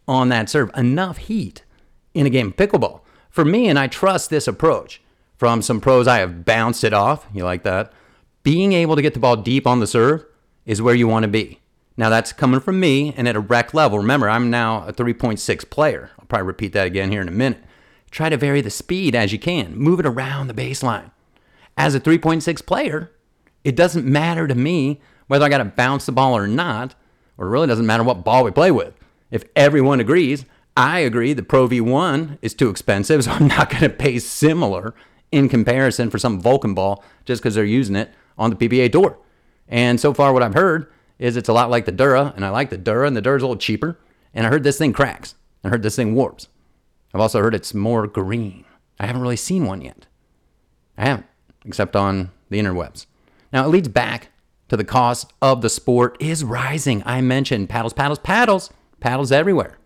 on 0.07 0.29
that 0.29 0.49
serve, 0.49 0.71
enough 0.75 1.17
heat 1.17 1.63
in 2.13 2.25
a 2.25 2.29
game 2.29 2.47
of 2.47 2.55
pickleball 2.57 3.01
for 3.31 3.43
me, 3.43 3.67
and 3.67 3.79
I 3.79 3.87
trust 3.87 4.29
this 4.29 4.47
approach 4.47 5.01
from 5.37 5.63
some 5.63 5.81
pros, 5.81 6.07
I 6.07 6.19
have 6.19 6.45
bounced 6.45 6.83
it 6.83 6.93
off. 6.93 7.25
You 7.33 7.43
like 7.43 7.63
that? 7.63 7.91
Being 8.43 8.73
able 8.73 8.95
to 8.95 9.01
get 9.01 9.15
the 9.15 9.19
ball 9.19 9.37
deep 9.37 9.65
on 9.65 9.79
the 9.79 9.87
serve 9.87 10.23
is 10.65 10.81
where 10.81 10.93
you 10.93 11.07
want 11.07 11.23
to 11.23 11.29
be. 11.29 11.59
Now, 11.97 12.09
that's 12.09 12.31
coming 12.33 12.59
from 12.59 12.79
me 12.79 13.13
and 13.17 13.27
at 13.27 13.35
a 13.35 13.39
rec 13.39 13.73
level. 13.73 13.97
Remember, 13.97 14.29
I'm 14.29 14.49
now 14.49 14.85
a 14.87 14.93
3.6 14.93 15.69
player. 15.69 16.11
I'll 16.19 16.25
probably 16.25 16.47
repeat 16.47 16.73
that 16.73 16.87
again 16.87 17.11
here 17.11 17.21
in 17.21 17.27
a 17.27 17.31
minute. 17.31 17.63
Try 18.11 18.29
to 18.29 18.37
vary 18.37 18.61
the 18.61 18.69
speed 18.69 19.15
as 19.15 19.31
you 19.31 19.39
can, 19.39 19.75
move 19.75 19.99
it 19.99 20.05
around 20.05 20.47
the 20.47 20.53
baseline. 20.53 21.11
As 21.77 21.95
a 21.95 21.99
3.6 21.99 22.65
player, 22.65 23.11
it 23.63 23.75
doesn't 23.75 24.05
matter 24.05 24.47
to 24.47 24.55
me 24.55 25.01
whether 25.27 25.45
I 25.45 25.49
got 25.49 25.59
to 25.59 25.65
bounce 25.65 26.05
the 26.05 26.11
ball 26.11 26.37
or 26.37 26.47
not, 26.47 26.93
or 27.37 27.47
it 27.47 27.49
really 27.49 27.67
doesn't 27.67 27.85
matter 27.85 28.03
what 28.03 28.23
ball 28.23 28.43
we 28.43 28.51
play 28.51 28.69
with. 28.69 28.93
If 29.31 29.45
everyone 29.55 29.99
agrees 29.99 30.45
I 30.75 30.99
agree 30.99 31.33
the 31.33 31.43
Pro 31.43 31.67
V1 31.67 32.37
is 32.41 32.53
too 32.53 32.69
expensive, 32.69 33.23
so 33.25 33.31
I'm 33.31 33.47
not 33.47 33.69
going 33.69 33.83
to 33.83 33.89
pay 33.89 34.19
similar 34.19 34.93
in 35.31 35.49
comparison 35.49 36.09
for 36.09 36.17
some 36.17 36.39
Vulcan 36.39 36.73
ball 36.73 37.03
just 37.25 37.41
because 37.41 37.55
they're 37.55 37.65
using 37.65 37.95
it 37.95 38.11
on 38.37 38.49
the 38.49 38.55
PPA 38.55 38.91
tour. 38.91 39.17
And 39.67 39.99
so 39.99 40.13
far, 40.13 40.33
what 40.33 40.43
I've 40.43 40.53
heard 40.53 40.91
is 41.19 41.37
it's 41.37 41.49
a 41.49 41.53
lot 41.53 41.69
like 41.69 41.85
the 41.85 41.91
Dura, 41.91 42.33
and 42.35 42.45
I 42.45 42.49
like 42.49 42.69
the 42.69 42.77
Dura, 42.77 43.07
and 43.07 43.15
the 43.15 43.21
Dura's 43.21 43.43
a 43.43 43.45
little 43.45 43.59
cheaper. 43.59 43.97
And 44.33 44.45
I 44.45 44.49
heard 44.49 44.63
this 44.63 44.77
thing 44.77 44.93
cracks. 44.93 45.35
I 45.63 45.69
heard 45.69 45.83
this 45.83 45.95
thing 45.95 46.15
warps. 46.15 46.47
I've 47.13 47.21
also 47.21 47.41
heard 47.41 47.55
it's 47.55 47.73
more 47.73 48.07
green. 48.07 48.65
I 48.99 49.05
haven't 49.05 49.21
really 49.21 49.35
seen 49.35 49.65
one 49.65 49.81
yet. 49.81 50.07
I 50.97 51.05
haven't, 51.05 51.27
except 51.65 51.95
on 51.95 52.31
the 52.49 52.59
interwebs. 52.59 53.05
Now, 53.53 53.65
it 53.65 53.69
leads 53.69 53.87
back 53.87 54.29
to 54.69 54.77
the 54.77 54.83
cost 54.83 55.31
of 55.41 55.61
the 55.61 55.69
sport 55.69 56.17
is 56.19 56.43
rising. 56.43 57.03
I 57.05 57.21
mentioned 57.21 57.69
paddles, 57.69 57.93
paddles, 57.93 58.19
paddles 58.19 58.71
Paddles 59.01 59.31
everywhere. 59.31 59.77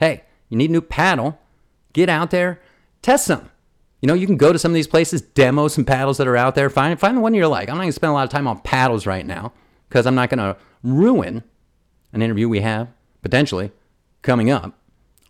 Hey, 0.00 0.24
you 0.52 0.58
need 0.58 0.68
a 0.68 0.72
new 0.72 0.82
paddle? 0.82 1.40
Get 1.94 2.10
out 2.10 2.30
there, 2.30 2.60
test 3.00 3.24
some. 3.24 3.48
You 4.02 4.06
know, 4.06 4.12
you 4.12 4.26
can 4.26 4.36
go 4.36 4.52
to 4.52 4.58
some 4.58 4.70
of 4.70 4.74
these 4.74 4.86
places, 4.86 5.22
demo 5.22 5.66
some 5.68 5.86
paddles 5.86 6.18
that 6.18 6.28
are 6.28 6.36
out 6.36 6.54
there. 6.54 6.68
Find 6.68 7.00
find 7.00 7.16
the 7.16 7.22
one 7.22 7.32
you're 7.32 7.48
like. 7.48 7.70
I'm 7.70 7.76
not 7.76 7.84
gonna 7.84 7.92
spend 7.92 8.10
a 8.10 8.14
lot 8.14 8.24
of 8.24 8.28
time 8.28 8.46
on 8.46 8.60
paddles 8.60 9.06
right 9.06 9.24
now 9.24 9.54
because 9.88 10.06
I'm 10.06 10.14
not 10.14 10.28
gonna 10.28 10.58
ruin 10.82 11.42
an 12.12 12.20
interview 12.20 12.50
we 12.50 12.60
have 12.60 12.88
potentially 13.22 13.72
coming 14.20 14.50
up 14.50 14.78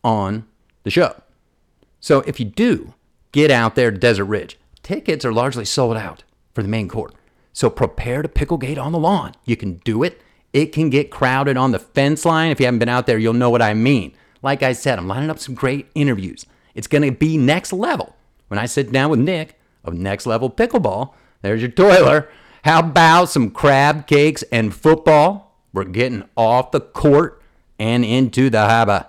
on 0.03 0.45
the 0.83 0.91
show. 0.91 1.15
So 2.01 2.23
if 2.23 2.41
you 2.41 2.47
do 2.47 2.95
get 3.31 3.53
out 3.53 3.77
there 3.77 3.93
to 3.93 3.97
Desert 3.97 4.25
Ridge, 4.25 4.59
tickets 4.83 5.25
are 5.25 5.33
largely 5.33 5.65
sold 5.65 5.97
out 5.97 6.25
for 6.53 6.63
the 6.63 6.69
main 6.69 6.89
court. 6.89 7.15
So 7.53 7.71
prepare 7.71 8.23
to 8.23 8.29
picklegate 8.29 8.83
on 8.83 8.91
the 8.91 8.99
lawn. 8.99 9.35
You 9.45 9.57
can 9.57 9.75
do 9.85 10.03
it. 10.03 10.21
It 10.53 10.73
can 10.73 10.91
get 10.91 11.13
crowded 11.13 11.57
on 11.57 11.71
the 11.71 11.79
fence 11.79 12.25
line. 12.25 12.51
If 12.51 12.59
you 12.59 12.67
haven't 12.67 12.81
been 12.81 12.89
out 12.89 13.07
there, 13.07 13.19
you'll 13.19 13.35
know 13.35 13.51
what 13.51 13.63
I 13.63 13.73
mean. 13.73 14.17
Like 14.43 14.65
I 14.65 14.73
said, 14.73 14.99
I'm 14.99 15.07
lining 15.07 15.31
up 15.31 15.39
some 15.39 15.55
great 15.55 15.87
interviews. 15.95 16.47
It's 16.75 16.89
going 16.89 17.03
to 17.03 17.13
be 17.13 17.39
next 17.39 17.73
level. 17.73 18.17
When 18.49 18.59
I 18.59 18.67
sit 18.67 18.91
down 18.91 19.11
with 19.11 19.21
Nick 19.21 19.59
of 19.85 19.95
Next 19.95 20.27
Level 20.27 20.51
Pickleball, 20.51 21.15
there's 21.43 21.63
your 21.63 21.71
toiler. 21.71 22.29
How 22.65 22.81
about 22.81 23.27
some 23.27 23.51
crab 23.51 24.09
cakes 24.09 24.43
and 24.51 24.75
football? 24.75 25.57
We're 25.73 25.85
getting 25.85 26.25
off 26.37 26.73
the 26.73 26.81
court 26.81 27.41
and 27.79 28.05
into 28.05 28.51
the 28.51 28.67
harbor. 28.67 29.07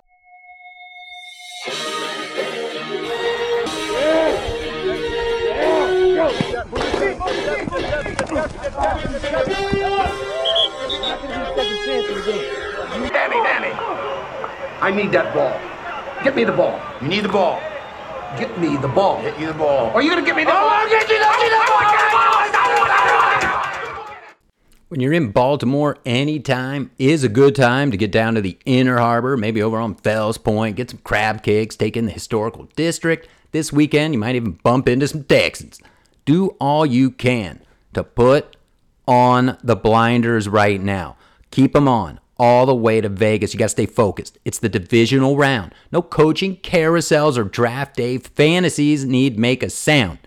Danny, 13.09 13.35
Danny. 13.43 14.12
I 14.83 14.91
need 14.91 15.13
that 15.13 15.33
ball. 15.33 15.57
Get 16.25 16.35
me 16.35 16.43
the 16.43 16.51
ball. 16.51 16.77
You 17.01 17.07
need 17.07 17.23
the 17.23 17.29
ball. 17.29 17.57
Get 18.37 18.59
me 18.59 18.75
the 18.75 18.89
ball. 18.89 19.21
Get 19.21 19.39
you 19.39 19.47
the 19.47 19.53
ball. 19.53 19.91
Are 19.91 20.01
you 20.01 20.09
gonna 20.09 20.25
get 20.25 20.35
me 20.35 20.43
the 20.43 20.49
oh, 20.49 20.55
ball? 20.55 20.69
I'll 20.71 20.89
get 20.89 21.07
you 21.07 21.19
the 21.19 21.25
When 24.89 24.99
you're 24.99 25.13
in 25.13 25.31
Baltimore, 25.31 25.99
any 26.05 26.41
time 26.41 26.91
is 26.99 27.23
a 27.23 27.29
good 27.29 27.55
time 27.55 27.91
to 27.91 27.97
get 27.97 28.11
down 28.11 28.35
to 28.35 28.41
the 28.41 28.57
Inner 28.65 28.97
Harbor, 28.97 29.37
maybe 29.37 29.63
over 29.63 29.79
on 29.79 29.95
Fells 29.95 30.37
Point, 30.37 30.75
get 30.75 30.89
some 30.89 30.99
crab 30.99 31.43
cakes, 31.43 31.77
take 31.77 31.95
in 31.95 32.05
the 32.05 32.11
historical 32.11 32.65
district. 32.75 33.29
This 33.53 33.71
weekend, 33.71 34.13
you 34.13 34.19
might 34.19 34.35
even 34.35 34.59
bump 34.63 34.89
into 34.89 35.07
some 35.07 35.23
Texans. 35.23 35.79
Do 36.25 36.57
all 36.59 36.85
you 36.85 37.09
can 37.09 37.61
to 37.93 38.03
put 38.03 38.57
on 39.07 39.57
the 39.63 39.77
blinders 39.77 40.49
right 40.49 40.81
now. 40.81 41.15
Keep 41.51 41.71
them 41.71 41.87
on 41.87 42.19
all 42.37 42.65
the 42.65 42.75
way 42.75 43.01
to 43.01 43.09
Vegas. 43.09 43.53
You 43.53 43.59
got 43.59 43.65
to 43.65 43.69
stay 43.69 43.85
focused. 43.85 44.39
It's 44.45 44.59
the 44.59 44.69
divisional 44.69 45.37
round. 45.37 45.73
No 45.91 46.01
coaching 46.01 46.57
carousels 46.57 47.37
or 47.37 47.43
draft 47.43 47.95
day 47.95 48.17
fantasies 48.17 49.05
need 49.05 49.37
make 49.37 49.63
a 49.63 49.69
sound. 49.69 50.19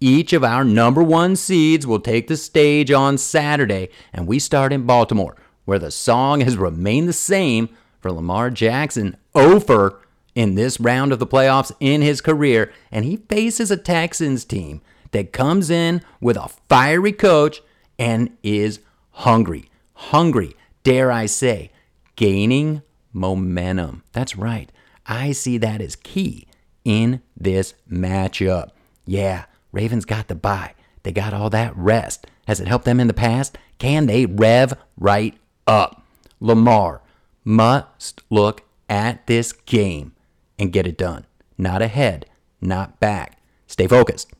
Each 0.00 0.32
of 0.32 0.44
our 0.44 0.64
number 0.64 1.02
one 1.02 1.36
seeds 1.36 1.86
will 1.86 2.00
take 2.00 2.26
the 2.28 2.36
stage 2.36 2.90
on 2.90 3.16
Saturday, 3.16 3.88
and 4.12 4.26
we 4.26 4.38
start 4.38 4.72
in 4.72 4.86
Baltimore, 4.86 5.36
where 5.64 5.78
the 5.78 5.90
song 5.90 6.40
has 6.40 6.56
remained 6.56 7.08
the 7.08 7.14
same 7.14 7.70
for 8.00 8.12
Lamar 8.12 8.50
Jackson 8.50 9.16
over 9.34 10.00
in 10.34 10.56
this 10.56 10.78
round 10.78 11.12
of 11.12 11.20
the 11.20 11.26
playoffs 11.26 11.72
in 11.80 12.02
his 12.02 12.20
career, 12.20 12.72
and 12.90 13.04
he 13.04 13.16
faces 13.16 13.70
a 13.70 13.76
Texans 13.76 14.44
team 14.44 14.82
that 15.12 15.32
comes 15.32 15.70
in 15.70 16.02
with 16.20 16.36
a 16.36 16.50
fiery 16.68 17.12
coach 17.12 17.62
and 17.98 18.36
is 18.42 18.80
hungry. 19.12 19.70
Hungry, 19.94 20.54
dare 20.84 21.10
I 21.10 21.26
say, 21.26 21.72
gaining 22.16 22.82
momentum. 23.12 24.04
That's 24.12 24.36
right. 24.36 24.70
I 25.06 25.32
see 25.32 25.58
that 25.58 25.80
as 25.80 25.96
key 25.96 26.46
in 26.84 27.20
this 27.36 27.74
matchup. 27.90 28.70
Yeah, 29.04 29.46
Ravens 29.72 30.04
got 30.04 30.28
the 30.28 30.34
bye. 30.34 30.74
They 31.02 31.12
got 31.12 31.34
all 31.34 31.50
that 31.50 31.76
rest. 31.76 32.26
Has 32.46 32.60
it 32.60 32.68
helped 32.68 32.84
them 32.84 33.00
in 33.00 33.08
the 33.08 33.14
past? 33.14 33.58
Can 33.78 34.06
they 34.06 34.26
rev 34.26 34.74
right 34.96 35.34
up? 35.66 36.02
Lamar 36.40 37.02
must 37.44 38.22
look 38.30 38.62
at 38.88 39.26
this 39.26 39.52
game 39.52 40.12
and 40.58 40.72
get 40.72 40.86
it 40.86 40.96
done. 40.96 41.26
Not 41.58 41.82
ahead, 41.82 42.26
not 42.60 43.00
back. 43.00 43.38
Stay 43.66 43.86
focused. 43.86 44.32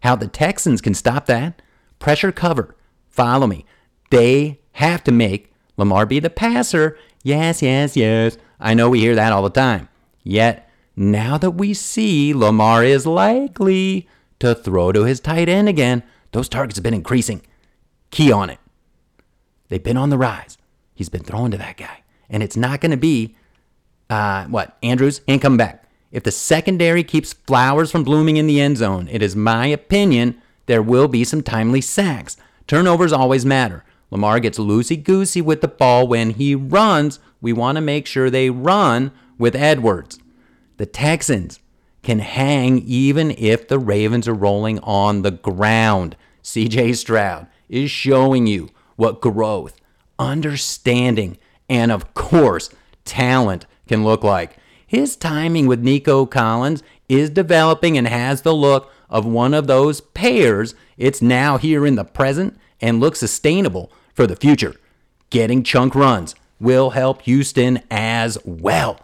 How 0.00 0.16
the 0.16 0.28
Texans 0.28 0.80
can 0.80 0.94
stop 0.94 1.26
that? 1.26 1.60
Pressure 1.98 2.32
cover. 2.32 2.74
Follow 3.08 3.46
me. 3.46 3.64
They 4.10 4.60
have 4.72 5.04
to 5.04 5.12
make 5.12 5.49
Lamar 5.76 6.06
be 6.06 6.20
the 6.20 6.30
passer. 6.30 6.98
Yes, 7.22 7.62
yes, 7.62 7.96
yes. 7.96 8.36
I 8.58 8.74
know 8.74 8.90
we 8.90 9.00
hear 9.00 9.14
that 9.14 9.32
all 9.32 9.42
the 9.42 9.50
time. 9.50 9.88
Yet, 10.22 10.68
now 10.96 11.38
that 11.38 11.52
we 11.52 11.74
see 11.74 12.34
Lamar 12.34 12.84
is 12.84 13.06
likely 13.06 14.08
to 14.38 14.54
throw 14.54 14.92
to 14.92 15.04
his 15.04 15.20
tight 15.20 15.48
end 15.48 15.68
again, 15.68 16.02
those 16.32 16.48
targets 16.48 16.76
have 16.76 16.84
been 16.84 16.94
increasing. 16.94 17.42
Key 18.10 18.32
on 18.32 18.50
it. 18.50 18.58
They've 19.68 19.82
been 19.82 19.96
on 19.96 20.10
the 20.10 20.18
rise. 20.18 20.58
He's 20.94 21.08
been 21.08 21.24
throwing 21.24 21.52
to 21.52 21.58
that 21.58 21.76
guy. 21.76 22.02
And 22.28 22.42
it's 22.42 22.56
not 22.56 22.80
going 22.80 22.90
to 22.90 22.96
be, 22.96 23.36
uh, 24.08 24.44
what, 24.46 24.76
Andrews 24.82 25.20
ain't 25.28 25.42
coming 25.42 25.56
back. 25.56 25.84
If 26.12 26.24
the 26.24 26.32
secondary 26.32 27.04
keeps 27.04 27.32
flowers 27.32 27.90
from 27.90 28.04
blooming 28.04 28.36
in 28.36 28.46
the 28.46 28.60
end 28.60 28.78
zone, 28.78 29.08
it 29.10 29.22
is 29.22 29.36
my 29.36 29.66
opinion 29.66 30.40
there 30.66 30.82
will 30.82 31.08
be 31.08 31.24
some 31.24 31.42
timely 31.42 31.80
sacks. 31.80 32.36
Turnovers 32.66 33.12
always 33.12 33.46
matter. 33.46 33.84
Lamar 34.10 34.40
gets 34.40 34.58
loosey 34.58 35.02
goosey 35.02 35.40
with 35.40 35.60
the 35.60 35.68
ball 35.68 36.06
when 36.06 36.30
he 36.30 36.54
runs. 36.54 37.20
We 37.40 37.52
want 37.52 37.76
to 37.76 37.80
make 37.80 38.06
sure 38.06 38.28
they 38.28 38.50
run 38.50 39.12
with 39.38 39.54
Edwards. 39.54 40.18
The 40.76 40.86
Texans 40.86 41.60
can 42.02 42.18
hang 42.18 42.78
even 42.78 43.30
if 43.32 43.68
the 43.68 43.78
Ravens 43.78 44.26
are 44.26 44.34
rolling 44.34 44.78
on 44.80 45.22
the 45.22 45.30
ground. 45.30 46.16
CJ 46.42 46.96
Stroud 46.96 47.46
is 47.68 47.90
showing 47.90 48.46
you 48.46 48.70
what 48.96 49.20
growth, 49.20 49.80
understanding, 50.18 51.38
and 51.68 51.92
of 51.92 52.14
course, 52.14 52.70
talent 53.04 53.66
can 53.86 54.04
look 54.04 54.24
like. 54.24 54.56
His 54.86 55.14
timing 55.16 55.66
with 55.66 55.82
Nico 55.82 56.26
Collins 56.26 56.82
is 57.08 57.30
developing 57.30 57.96
and 57.96 58.08
has 58.08 58.42
the 58.42 58.54
look 58.54 58.90
of 59.08 59.24
one 59.24 59.54
of 59.54 59.66
those 59.66 60.00
pairs. 60.00 60.74
It's 60.96 61.22
now 61.22 61.58
here 61.58 61.86
in 61.86 61.94
the 61.94 62.04
present 62.04 62.58
and 62.80 63.00
looks 63.00 63.20
sustainable 63.20 63.92
for 64.14 64.26
the 64.26 64.36
future. 64.36 64.74
Getting 65.30 65.62
chunk 65.62 65.94
runs 65.94 66.34
will 66.58 66.90
help 66.90 67.22
Houston 67.22 67.82
as 67.90 68.38
well. 68.44 69.00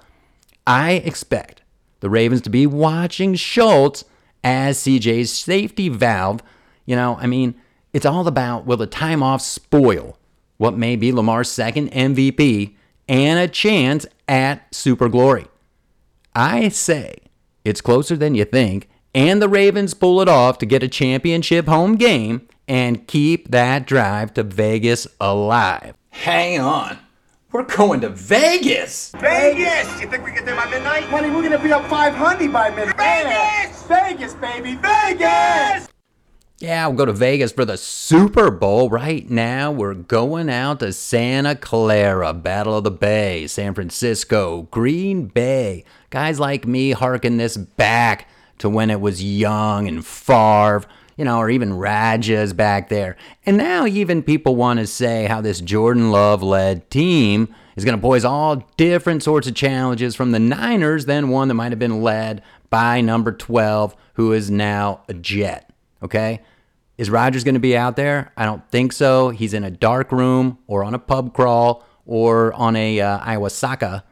I 0.66 0.92
expect 0.92 1.62
the 2.00 2.10
Ravens 2.10 2.42
to 2.42 2.50
be 2.50 2.66
watching 2.66 3.34
Schultz 3.34 4.04
as 4.42 4.78
CJ's 4.78 5.32
safety 5.32 5.88
valve. 5.88 6.42
You 6.84 6.96
know, 6.96 7.16
I 7.20 7.26
mean, 7.26 7.54
it's 7.92 8.06
all 8.06 8.26
about 8.26 8.66
will 8.66 8.76
the 8.76 8.86
time 8.86 9.22
off 9.22 9.40
spoil 9.40 10.18
what 10.56 10.76
may 10.76 10.96
be 10.96 11.12
Lamar's 11.12 11.50
second 11.50 11.90
MVP 11.92 12.74
and 13.08 13.38
a 13.38 13.48
chance 13.48 14.06
at 14.28 14.74
super 14.74 15.08
glory. 15.08 15.46
I 16.34 16.68
say 16.68 17.16
it's 17.64 17.80
closer 17.80 18.16
than 18.16 18.34
you 18.34 18.44
think, 18.44 18.88
and 19.14 19.40
the 19.40 19.48
Ravens 19.48 19.94
pull 19.94 20.20
it 20.20 20.28
off 20.28 20.58
to 20.58 20.66
get 20.66 20.82
a 20.82 20.88
championship 20.88 21.66
home 21.66 21.96
game 21.96 22.48
and 22.68 23.06
keep 23.06 23.50
that 23.50 23.86
drive 23.86 24.34
to 24.34 24.42
Vegas 24.42 25.06
alive. 25.20 25.94
Hang 26.10 26.60
on. 26.60 26.98
We're 27.52 27.62
going 27.62 28.00
to 28.02 28.08
Vegas. 28.08 29.12
Vegas! 29.12 30.00
You 30.00 30.10
think 30.10 30.24
we 30.24 30.32
get 30.32 30.44
there 30.44 30.56
by 30.56 30.68
midnight? 30.68 31.04
Honey, 31.04 31.30
we're 31.30 31.42
gonna 31.42 31.62
be 31.62 31.72
up 31.72 31.86
500 31.86 32.52
by 32.52 32.70
midnight. 32.70 32.96
Vegas! 32.96 33.82
Vegas, 33.84 34.34
baby, 34.34 34.74
Vegas! 34.74 35.88
Yeah, 36.58 36.86
we'll 36.86 36.96
go 36.96 37.04
to 37.04 37.12
Vegas 37.12 37.52
for 37.52 37.66
the 37.66 37.76
Super 37.76 38.50
Bowl. 38.50 38.88
Right 38.88 39.28
now, 39.28 39.70
we're 39.70 39.92
going 39.92 40.48
out 40.48 40.80
to 40.80 40.92
Santa 40.92 41.54
Clara, 41.54 42.32
Battle 42.32 42.78
of 42.78 42.84
the 42.84 42.90
Bay, 42.90 43.46
San 43.46 43.74
Francisco, 43.74 44.62
Green 44.70 45.26
Bay. 45.26 45.84
Guys 46.08 46.40
like 46.40 46.66
me 46.66 46.92
harken 46.92 47.36
this 47.36 47.58
back 47.58 48.26
to 48.58 48.70
when 48.70 48.88
it 48.88 49.02
was 49.02 49.22
young 49.22 49.86
and 49.86 50.04
Favre, 50.04 50.84
you 51.16 51.24
know, 51.24 51.38
or 51.38 51.48
even 51.48 51.74
Rodgers 51.74 52.52
back 52.52 52.88
there. 52.88 53.16
And 53.44 53.56
now 53.56 53.86
even 53.86 54.22
people 54.22 54.54
want 54.54 54.80
to 54.80 54.86
say 54.86 55.26
how 55.26 55.40
this 55.40 55.60
Jordan 55.60 56.10
Love 56.10 56.42
led 56.42 56.90
team 56.90 57.54
is 57.74 57.84
going 57.84 57.96
to 57.96 58.02
pose 58.02 58.24
all 58.24 58.56
different 58.76 59.22
sorts 59.22 59.46
of 59.46 59.54
challenges 59.54 60.14
from 60.14 60.32
the 60.32 60.38
Niners 60.38 61.06
than 61.06 61.28
one 61.28 61.48
that 61.48 61.54
might 61.54 61.72
have 61.72 61.78
been 61.78 62.02
led 62.02 62.42
by 62.70 63.00
number 63.00 63.32
12, 63.32 63.96
who 64.14 64.32
is 64.32 64.50
now 64.50 65.02
a 65.08 65.14
Jet. 65.14 65.70
Okay? 66.02 66.40
Is 66.98 67.10
Rodgers 67.10 67.44
going 67.44 67.54
to 67.54 67.60
be 67.60 67.76
out 67.76 67.96
there? 67.96 68.32
I 68.36 68.44
don't 68.44 68.68
think 68.70 68.92
so. 68.92 69.30
He's 69.30 69.54
in 69.54 69.64
a 69.64 69.70
dark 69.70 70.12
room 70.12 70.58
or 70.66 70.84
on 70.84 70.94
a 70.94 70.98
pub 70.98 71.34
crawl 71.34 71.84
or 72.06 72.52
on 72.54 72.76
a 72.76 73.00
uh, 73.00 73.18
ayahuasca 73.20 74.02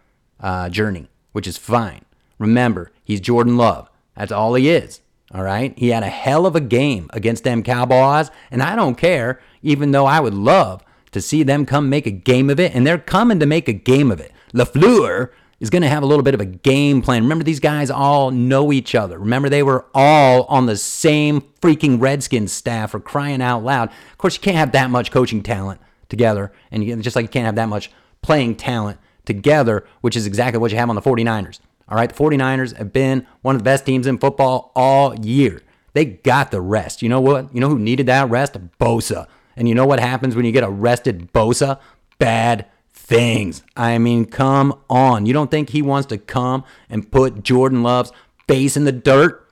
uh, 0.40 0.68
journey, 0.68 1.08
which 1.32 1.46
is 1.46 1.56
fine. 1.56 2.04
Remember, 2.38 2.92
he's 3.02 3.20
Jordan 3.20 3.56
Love. 3.56 3.90
That's 4.16 4.32
all 4.32 4.54
he 4.54 4.68
is. 4.68 5.00
All 5.34 5.42
right? 5.42 5.76
He 5.76 5.88
had 5.88 6.04
a 6.04 6.08
hell 6.08 6.46
of 6.46 6.54
a 6.54 6.60
game 6.60 7.10
against 7.12 7.44
them 7.44 7.62
Cowboys, 7.62 8.30
and 8.50 8.62
I 8.62 8.76
don't 8.76 8.94
care, 8.94 9.40
even 9.62 9.90
though 9.90 10.06
I 10.06 10.20
would 10.20 10.34
love 10.34 10.82
to 11.10 11.20
see 11.20 11.42
them 11.42 11.66
come 11.66 11.88
make 11.88 12.06
a 12.06 12.12
game 12.12 12.48
of 12.48 12.60
it, 12.60 12.74
and 12.74 12.86
they're 12.86 12.98
coming 12.98 13.40
to 13.40 13.46
make 13.46 13.68
a 13.68 13.72
game 13.72 14.10
of 14.10 14.20
it. 14.20 14.32
LaFleur, 14.52 15.30
is 15.60 15.70
going 15.70 15.82
to 15.82 15.88
have 15.88 16.02
a 16.02 16.06
little 16.06 16.22
bit 16.22 16.34
of 16.34 16.40
a 16.40 16.44
game 16.44 17.00
plan. 17.00 17.22
Remember, 17.22 17.42
these 17.44 17.60
guys 17.60 17.90
all 17.90 18.30
know 18.30 18.70
each 18.70 18.94
other. 18.94 19.18
Remember, 19.18 19.48
they 19.48 19.62
were 19.62 19.86
all 19.94 20.44
on 20.44 20.66
the 20.66 20.76
same 20.76 21.40
freaking 21.62 22.00
Redskins 22.00 22.52
staff 22.52 22.90
for 22.90 23.00
crying 23.00 23.40
out 23.40 23.64
loud. 23.64 23.88
Of 23.88 24.18
course, 24.18 24.34
you 24.34 24.42
can't 24.42 24.58
have 24.58 24.72
that 24.72 24.90
much 24.90 25.10
coaching 25.10 25.42
talent 25.42 25.80
together, 26.10 26.52
and 26.70 26.84
you, 26.84 26.96
just 26.96 27.16
like 27.16 27.22
you 27.22 27.28
can't 27.30 27.46
have 27.46 27.54
that 27.54 27.68
much 27.68 27.90
playing 28.20 28.56
talent 28.56 28.98
together, 29.24 29.86
which 30.00 30.16
is 30.16 30.26
exactly 30.26 30.58
what 30.58 30.70
you 30.70 30.76
have 30.76 30.90
on 30.90 30.96
the 30.96 31.02
49ers. 31.02 31.60
All 31.88 31.96
right, 31.96 32.08
the 32.08 32.14
49ers 32.14 32.76
have 32.76 32.92
been 32.92 33.26
one 33.42 33.54
of 33.54 33.60
the 33.60 33.64
best 33.64 33.84
teams 33.84 34.06
in 34.06 34.18
football 34.18 34.72
all 34.74 35.14
year. 35.18 35.62
They 35.92 36.04
got 36.04 36.50
the 36.50 36.60
rest. 36.60 37.02
You 37.02 37.08
know 37.08 37.20
what? 37.20 37.54
You 37.54 37.60
know 37.60 37.68
who 37.68 37.78
needed 37.78 38.06
that 38.06 38.28
rest? 38.28 38.54
Bosa. 38.80 39.26
And 39.56 39.68
you 39.68 39.74
know 39.74 39.86
what 39.86 40.00
happens 40.00 40.34
when 40.34 40.44
you 40.44 40.52
get 40.52 40.64
arrested 40.64 41.32
Bosa? 41.32 41.78
Bad 42.18 42.66
things. 42.92 43.62
I 43.76 43.98
mean, 43.98 44.24
come 44.24 44.78
on. 44.88 45.26
You 45.26 45.32
don't 45.32 45.50
think 45.50 45.70
he 45.70 45.82
wants 45.82 46.08
to 46.08 46.18
come 46.18 46.64
and 46.88 47.10
put 47.10 47.42
Jordan 47.42 47.82
Love's 47.82 48.12
face 48.48 48.76
in 48.76 48.84
the 48.84 48.92
dirt? 48.92 49.48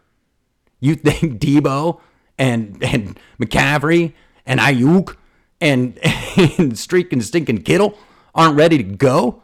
You 0.81 0.95
think 0.97 1.39
Deebo 1.41 2.01
and 2.39 2.83
and 2.83 3.19
McCaffrey 3.41 4.15
and 4.47 4.59
Aiyuk 4.59 5.17
and, 5.61 5.99
and 6.59 6.77
Streak 6.79 7.13
and 7.13 7.23
Stinking 7.25 7.63
Kittle 7.63 7.97
aren't 8.35 8.57
ready 8.57 8.79
to 8.79 8.85
go? 8.85 9.43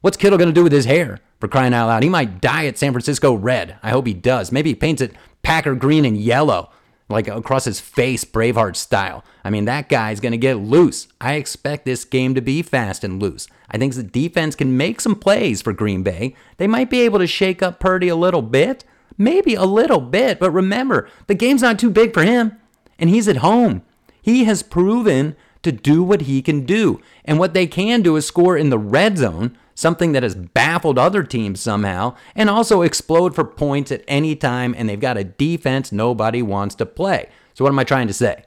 What's 0.00 0.16
Kittle 0.16 0.38
going 0.38 0.48
to 0.50 0.54
do 0.54 0.62
with 0.62 0.72
his 0.72 0.84
hair? 0.84 1.20
For 1.40 1.48
crying 1.48 1.74
out 1.74 1.88
loud, 1.88 2.02
he 2.02 2.08
might 2.08 2.40
dye 2.40 2.62
it 2.62 2.78
San 2.78 2.92
Francisco 2.92 3.34
red. 3.34 3.78
I 3.82 3.90
hope 3.90 4.06
he 4.06 4.14
does. 4.14 4.52
Maybe 4.52 4.70
he 4.70 4.74
paints 4.74 5.02
it 5.02 5.14
Packer 5.42 5.74
green 5.74 6.04
and 6.04 6.16
yellow 6.16 6.70
like 7.08 7.28
across 7.28 7.64
his 7.64 7.80
face, 7.80 8.24
Braveheart 8.24 8.76
style. 8.76 9.24
I 9.44 9.50
mean, 9.50 9.64
that 9.66 9.88
guy's 9.88 10.20
going 10.20 10.32
to 10.32 10.38
get 10.38 10.58
loose. 10.58 11.08
I 11.20 11.34
expect 11.34 11.84
this 11.84 12.04
game 12.04 12.34
to 12.34 12.40
be 12.40 12.62
fast 12.62 13.04
and 13.04 13.22
loose. 13.22 13.46
I 13.70 13.78
think 13.78 13.94
the 13.94 14.02
defense 14.02 14.54
can 14.54 14.76
make 14.76 15.00
some 15.00 15.14
plays 15.14 15.62
for 15.62 15.72
Green 15.72 16.02
Bay. 16.02 16.34
They 16.56 16.66
might 16.66 16.90
be 16.90 17.02
able 17.02 17.18
to 17.20 17.26
shake 17.26 17.62
up 17.62 17.78
Purdy 17.78 18.08
a 18.08 18.16
little 18.16 18.42
bit, 18.42 18.84
maybe 19.16 19.54
a 19.54 19.64
little 19.64 20.00
bit, 20.00 20.40
but 20.40 20.50
remember, 20.50 21.08
the 21.26 21.34
game's 21.34 21.62
not 21.62 21.78
too 21.78 21.90
big 21.90 22.12
for 22.12 22.24
him, 22.24 22.58
and 22.98 23.08
he's 23.08 23.28
at 23.28 23.38
home. 23.38 23.82
He 24.20 24.44
has 24.44 24.62
proven 24.62 25.36
to 25.62 25.70
do 25.70 26.02
what 26.02 26.22
he 26.22 26.42
can 26.42 26.66
do, 26.66 27.00
and 27.24 27.38
what 27.38 27.54
they 27.54 27.66
can 27.66 28.02
do 28.02 28.16
is 28.16 28.26
score 28.26 28.56
in 28.56 28.70
the 28.70 28.78
red 28.78 29.18
zone 29.18 29.56
something 29.76 30.10
that 30.12 30.24
has 30.24 30.34
baffled 30.34 30.98
other 30.98 31.22
teams 31.22 31.60
somehow, 31.60 32.16
and 32.34 32.50
also 32.50 32.82
explode 32.82 33.34
for 33.36 33.44
points 33.44 33.92
at 33.92 34.02
any 34.08 34.34
time, 34.34 34.74
and 34.76 34.88
they've 34.88 34.98
got 34.98 35.18
a 35.18 35.22
defense 35.22 35.92
nobody 35.92 36.42
wants 36.42 36.74
to 36.74 36.86
play. 36.86 37.28
So, 37.54 37.62
what 37.62 37.70
am 37.70 37.78
I 37.78 37.84
trying 37.84 38.08
to 38.08 38.12
say? 38.12 38.42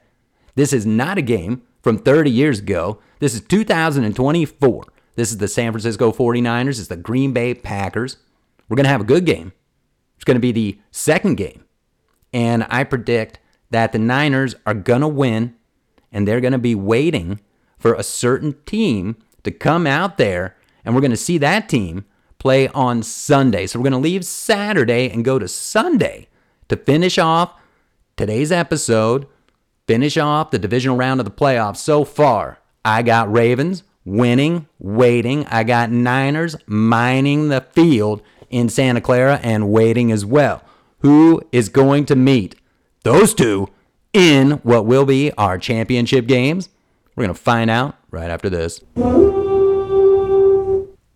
This 0.56 0.74
is 0.74 0.84
not 0.84 1.16
a 1.16 1.22
game 1.22 1.62
from 1.82 1.96
30 1.96 2.30
years 2.30 2.58
ago. 2.58 2.98
This 3.20 3.32
is 3.32 3.40
2024. 3.42 4.84
This 5.14 5.30
is 5.30 5.38
the 5.38 5.48
San 5.48 5.72
Francisco 5.72 6.12
49ers. 6.12 6.78
It's 6.78 6.88
the 6.88 6.96
Green 6.96 7.32
Bay 7.32 7.54
Packers. 7.54 8.18
We're 8.68 8.76
going 8.76 8.84
to 8.84 8.90
have 8.90 9.00
a 9.00 9.04
good 9.04 9.24
game. 9.24 9.52
It's 10.16 10.24
going 10.24 10.36
to 10.36 10.40
be 10.40 10.52
the 10.52 10.78
second 10.90 11.36
game. 11.36 11.64
And 12.32 12.66
I 12.68 12.84
predict 12.84 13.38
that 13.70 13.92
the 13.92 13.98
Niners 13.98 14.54
are 14.66 14.74
going 14.74 15.00
to 15.00 15.08
win, 15.08 15.54
and 16.12 16.26
they're 16.26 16.40
going 16.40 16.52
to 16.52 16.58
be 16.58 16.74
waiting 16.74 17.40
for 17.78 17.94
a 17.94 18.02
certain 18.02 18.54
team 18.66 19.16
to 19.44 19.50
come 19.50 19.86
out 19.86 20.18
there 20.18 20.56
and 20.84 20.94
we're 20.94 21.00
going 21.00 21.10
to 21.10 21.16
see 21.16 21.38
that 21.38 21.68
team 21.68 22.04
play 22.38 22.68
on 22.68 23.02
Sunday. 23.02 23.66
So 23.66 23.78
we're 23.78 23.90
going 23.90 23.92
to 23.92 23.98
leave 23.98 24.24
Saturday 24.24 25.10
and 25.10 25.24
go 25.24 25.38
to 25.38 25.46
Sunday 25.46 26.28
to 26.68 26.76
finish 26.76 27.18
off 27.18 27.54
today's 28.16 28.50
episode, 28.50 29.26
finish 29.86 30.16
off 30.16 30.50
the 30.50 30.58
divisional 30.58 30.96
round 30.96 31.20
of 31.20 31.24
the 31.24 31.30
playoffs. 31.30 31.76
So 31.76 32.04
far, 32.04 32.58
I 32.84 33.02
got 33.02 33.30
Ravens 33.30 33.82
winning, 34.04 34.66
waiting. 34.78 35.46
I 35.46 35.64
got 35.64 35.90
Niners 35.90 36.56
mining 36.66 37.48
the 37.48 37.60
field 37.60 38.22
in 38.48 38.68
Santa 38.68 39.00
Clara 39.00 39.38
and 39.42 39.70
waiting 39.70 40.10
as 40.10 40.24
well. 40.24 40.62
Who 41.00 41.42
is 41.52 41.68
going 41.68 42.06
to 42.06 42.16
meet 42.16 42.56
those 43.02 43.34
two 43.34 43.68
in 44.12 44.52
what 44.62 44.86
will 44.86 45.06
be 45.06 45.32
our 45.32 45.58
championship 45.58 46.26
games? 46.26 46.68
We're 47.14 47.24
going 47.24 47.34
to 47.34 47.40
find 47.40 47.70
out 47.70 47.96
right 48.10 48.30
after 48.30 48.50
this. 48.50 48.80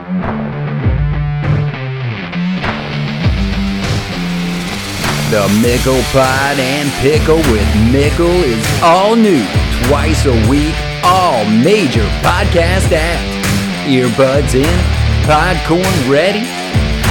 The 5.33 5.49
Mickle 5.63 5.99
Pod 6.11 6.59
and 6.59 6.91
Pickle 7.01 7.37
with 7.51 7.91
Mickle 7.91 8.43
is 8.43 8.63
all 8.83 9.15
new 9.15 9.43
twice 9.85 10.27
a 10.27 10.47
week, 10.47 10.75
all 11.03 11.43
major 11.43 12.05
podcast 12.21 12.89
apps. 12.89 13.41
Earbuds 13.87 14.53
in, 14.53 14.79
podcorn 15.25 16.07
ready. 16.07 16.43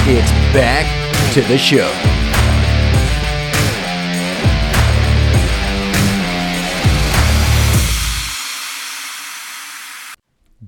It's 0.09 0.31
back 0.53 0.85
to 1.33 1.41
the 1.41 1.57
show. 1.57 2.12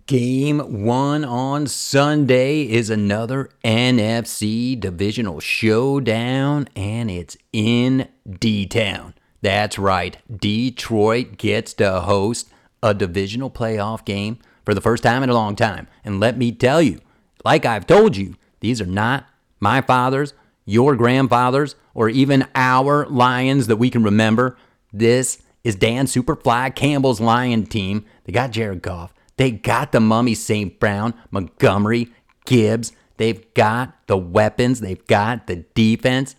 Game 0.07 0.83
one 0.83 1.25
on 1.25 1.65
Sunday 1.65 2.61
is 2.61 2.91
another 2.91 3.49
NFC 3.63 4.79
divisional 4.79 5.39
showdown, 5.39 6.69
and 6.75 7.09
it's 7.09 7.35
in 7.51 8.07
D 8.29 8.67
Town. 8.67 9.15
That's 9.41 9.79
right, 9.79 10.15
Detroit 10.31 11.39
gets 11.39 11.73
to 11.75 12.01
host 12.01 12.51
a 12.83 12.93
divisional 12.93 13.49
playoff 13.49 14.05
game 14.05 14.37
for 14.63 14.75
the 14.75 14.81
first 14.81 15.01
time 15.01 15.23
in 15.23 15.29
a 15.31 15.33
long 15.33 15.55
time. 15.55 15.87
And 16.03 16.19
let 16.19 16.37
me 16.37 16.51
tell 16.51 16.83
you, 16.83 16.99
like 17.43 17.65
I've 17.65 17.87
told 17.87 18.15
you, 18.15 18.35
these 18.59 18.79
are 18.79 18.85
not 18.85 19.25
my 19.59 19.81
fathers, 19.81 20.35
your 20.65 20.95
grandfathers, 20.95 21.75
or 21.95 22.09
even 22.09 22.47
our 22.53 23.07
Lions 23.07 23.65
that 23.65 23.77
we 23.77 23.89
can 23.89 24.03
remember. 24.03 24.55
This 24.93 25.41
is 25.63 25.75
Dan 25.75 26.05
Superfly 26.05 26.75
Campbell's 26.75 27.19
Lion 27.19 27.65
team. 27.65 28.05
They 28.25 28.33
got 28.33 28.51
Jared 28.51 28.83
Goff. 28.83 29.14
They 29.37 29.51
got 29.51 29.91
the 29.91 29.99
mummy 29.99 30.33
St. 30.33 30.79
Brown, 30.79 31.13
Montgomery, 31.31 32.09
Gibbs. 32.45 32.93
They've 33.17 33.53
got 33.53 33.95
the 34.07 34.17
weapons. 34.17 34.79
They've 34.79 35.05
got 35.07 35.47
the 35.47 35.57
defense. 35.73 36.35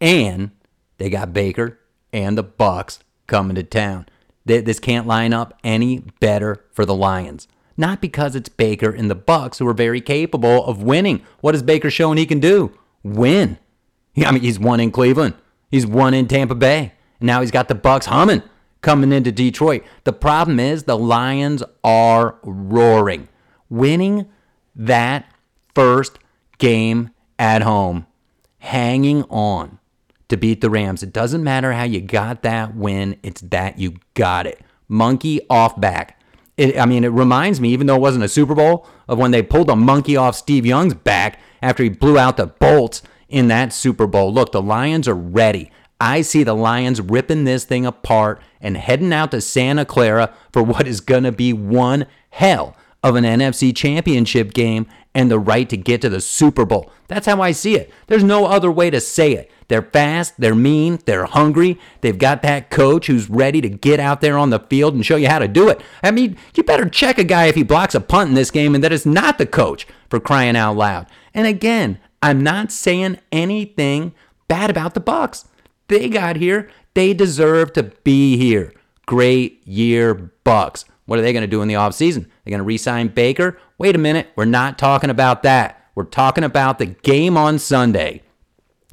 And 0.00 0.50
they 0.98 1.10
got 1.10 1.32
Baker 1.32 1.78
and 2.12 2.36
the 2.36 2.44
Bucs 2.44 3.00
coming 3.26 3.54
to 3.56 3.62
town. 3.62 4.06
This 4.44 4.80
can't 4.80 5.06
line 5.06 5.32
up 5.32 5.58
any 5.62 6.00
better 6.18 6.64
for 6.72 6.84
the 6.84 6.94
Lions. 6.94 7.46
Not 7.76 8.00
because 8.00 8.34
it's 8.34 8.48
Baker 8.48 8.90
and 8.90 9.10
the 9.10 9.16
Bucs 9.16 9.58
who 9.58 9.66
are 9.68 9.74
very 9.74 10.00
capable 10.00 10.64
of 10.64 10.82
winning. 10.82 11.22
What 11.40 11.54
has 11.54 11.62
Baker 11.62 11.90
shown 11.90 12.16
he 12.16 12.26
can 12.26 12.40
do? 12.40 12.76
Win. 13.02 13.58
I 14.16 14.32
mean, 14.32 14.42
he's 14.42 14.58
won 14.58 14.80
in 14.80 14.90
Cleveland. 14.90 15.34
He's 15.70 15.86
won 15.86 16.14
in 16.14 16.26
Tampa 16.26 16.54
Bay. 16.54 16.92
And 17.20 17.26
now 17.26 17.40
he's 17.40 17.50
got 17.50 17.68
the 17.68 17.74
Bucs 17.74 18.06
humming 18.06 18.42
coming 18.80 19.12
into 19.12 19.32
Detroit. 19.32 19.82
The 20.04 20.12
problem 20.12 20.60
is 20.60 20.84
the 20.84 20.96
Lions 20.96 21.62
are 21.84 22.38
roaring. 22.42 23.28
Winning 23.68 24.26
that 24.74 25.26
first 25.74 26.18
game 26.58 27.10
at 27.38 27.62
home, 27.62 28.06
hanging 28.58 29.24
on 29.24 29.78
to 30.28 30.36
beat 30.36 30.60
the 30.60 30.70
Rams. 30.70 31.02
It 31.02 31.12
doesn't 31.12 31.44
matter 31.44 31.72
how 31.72 31.84
you 31.84 32.00
got 32.00 32.42
that 32.42 32.74
win, 32.74 33.16
it's 33.22 33.40
that 33.42 33.78
you 33.78 33.96
got 34.14 34.46
it. 34.46 34.60
Monkey 34.88 35.40
off 35.48 35.80
back. 35.80 36.20
It, 36.56 36.78
I 36.78 36.86
mean, 36.86 37.04
it 37.04 37.08
reminds 37.08 37.60
me, 37.60 37.70
even 37.70 37.86
though 37.86 37.96
it 37.96 38.00
wasn't 38.00 38.24
a 38.24 38.28
Super 38.28 38.54
Bowl, 38.54 38.86
of 39.08 39.18
when 39.18 39.30
they 39.30 39.42
pulled 39.42 39.70
a 39.70 39.76
monkey 39.76 40.16
off 40.16 40.36
Steve 40.36 40.66
Young's 40.66 40.94
back 40.94 41.38
after 41.62 41.82
he 41.82 41.88
blew 41.88 42.18
out 42.18 42.36
the 42.36 42.46
bolts 42.46 43.02
in 43.28 43.48
that 43.48 43.72
Super 43.72 44.06
Bowl. 44.06 44.32
Look, 44.32 44.52
the 44.52 44.62
Lions 44.62 45.08
are 45.08 45.14
ready. 45.14 45.70
I 46.00 46.22
see 46.22 46.42
the 46.42 46.54
Lions 46.54 47.00
ripping 47.00 47.44
this 47.44 47.64
thing 47.64 47.84
apart 47.84 48.40
and 48.60 48.76
heading 48.76 49.12
out 49.12 49.30
to 49.32 49.40
Santa 49.40 49.84
Clara 49.84 50.34
for 50.52 50.62
what 50.62 50.86
is 50.86 51.00
going 51.00 51.24
to 51.24 51.32
be 51.32 51.52
one 51.52 52.06
hell 52.30 52.76
of 53.02 53.16
an 53.16 53.24
NFC 53.24 53.74
championship 53.74 54.52
game 54.52 54.86
and 55.14 55.30
the 55.30 55.38
right 55.38 55.68
to 55.68 55.76
get 55.76 56.00
to 56.02 56.08
the 56.08 56.20
Super 56.20 56.64
Bowl. 56.64 56.90
That's 57.08 57.26
how 57.26 57.40
I 57.42 57.52
see 57.52 57.74
it. 57.74 57.90
There's 58.06 58.22
no 58.22 58.46
other 58.46 58.70
way 58.70 58.90
to 58.90 59.00
say 59.00 59.32
it. 59.32 59.50
They're 59.68 59.82
fast, 59.82 60.34
they're 60.38 60.54
mean, 60.54 60.98
they're 61.04 61.26
hungry. 61.26 61.78
They've 62.00 62.18
got 62.18 62.42
that 62.42 62.70
coach 62.70 63.06
who's 63.06 63.30
ready 63.30 63.60
to 63.60 63.68
get 63.68 64.00
out 64.00 64.20
there 64.20 64.36
on 64.36 64.50
the 64.50 64.60
field 64.60 64.94
and 64.94 65.04
show 65.06 65.16
you 65.16 65.28
how 65.28 65.38
to 65.38 65.48
do 65.48 65.68
it. 65.68 65.80
I 66.02 66.10
mean, 66.10 66.36
you 66.54 66.62
better 66.62 66.88
check 66.88 67.18
a 67.18 67.24
guy 67.24 67.46
if 67.46 67.54
he 67.54 67.62
blocks 67.62 67.94
a 67.94 68.00
punt 68.00 68.30
in 68.30 68.34
this 68.34 68.50
game 68.50 68.74
and 68.74 68.82
that 68.84 68.92
is 68.92 69.06
not 69.06 69.38
the 69.38 69.46
coach 69.46 69.86
for 70.08 70.20
crying 70.20 70.56
out 70.56 70.76
loud. 70.76 71.06
And 71.34 71.46
again, 71.46 71.98
I'm 72.22 72.42
not 72.42 72.72
saying 72.72 73.18
anything 73.32 74.12
bad 74.48 74.70
about 74.70 74.94
the 74.94 75.00
Bucs. 75.00 75.46
They 75.90 76.08
got 76.08 76.36
here. 76.36 76.70
They 76.94 77.12
deserve 77.14 77.72
to 77.72 77.82
be 77.82 78.36
here. 78.36 78.72
Great 79.06 79.66
year, 79.66 80.30
Bucs. 80.46 80.84
What 81.06 81.18
are 81.18 81.22
they 81.22 81.32
going 81.32 81.42
to 81.42 81.48
do 81.48 81.62
in 81.62 81.68
the 81.68 81.74
offseason? 81.74 82.26
They're 82.44 82.52
going 82.52 82.58
to 82.60 82.64
re 82.64 82.78
sign 82.78 83.08
Baker? 83.08 83.58
Wait 83.76 83.96
a 83.96 83.98
minute. 83.98 84.28
We're 84.36 84.44
not 84.44 84.78
talking 84.78 85.10
about 85.10 85.42
that. 85.42 85.84
We're 85.96 86.04
talking 86.04 86.44
about 86.44 86.78
the 86.78 86.86
game 86.86 87.36
on 87.36 87.58
Sunday. 87.58 88.22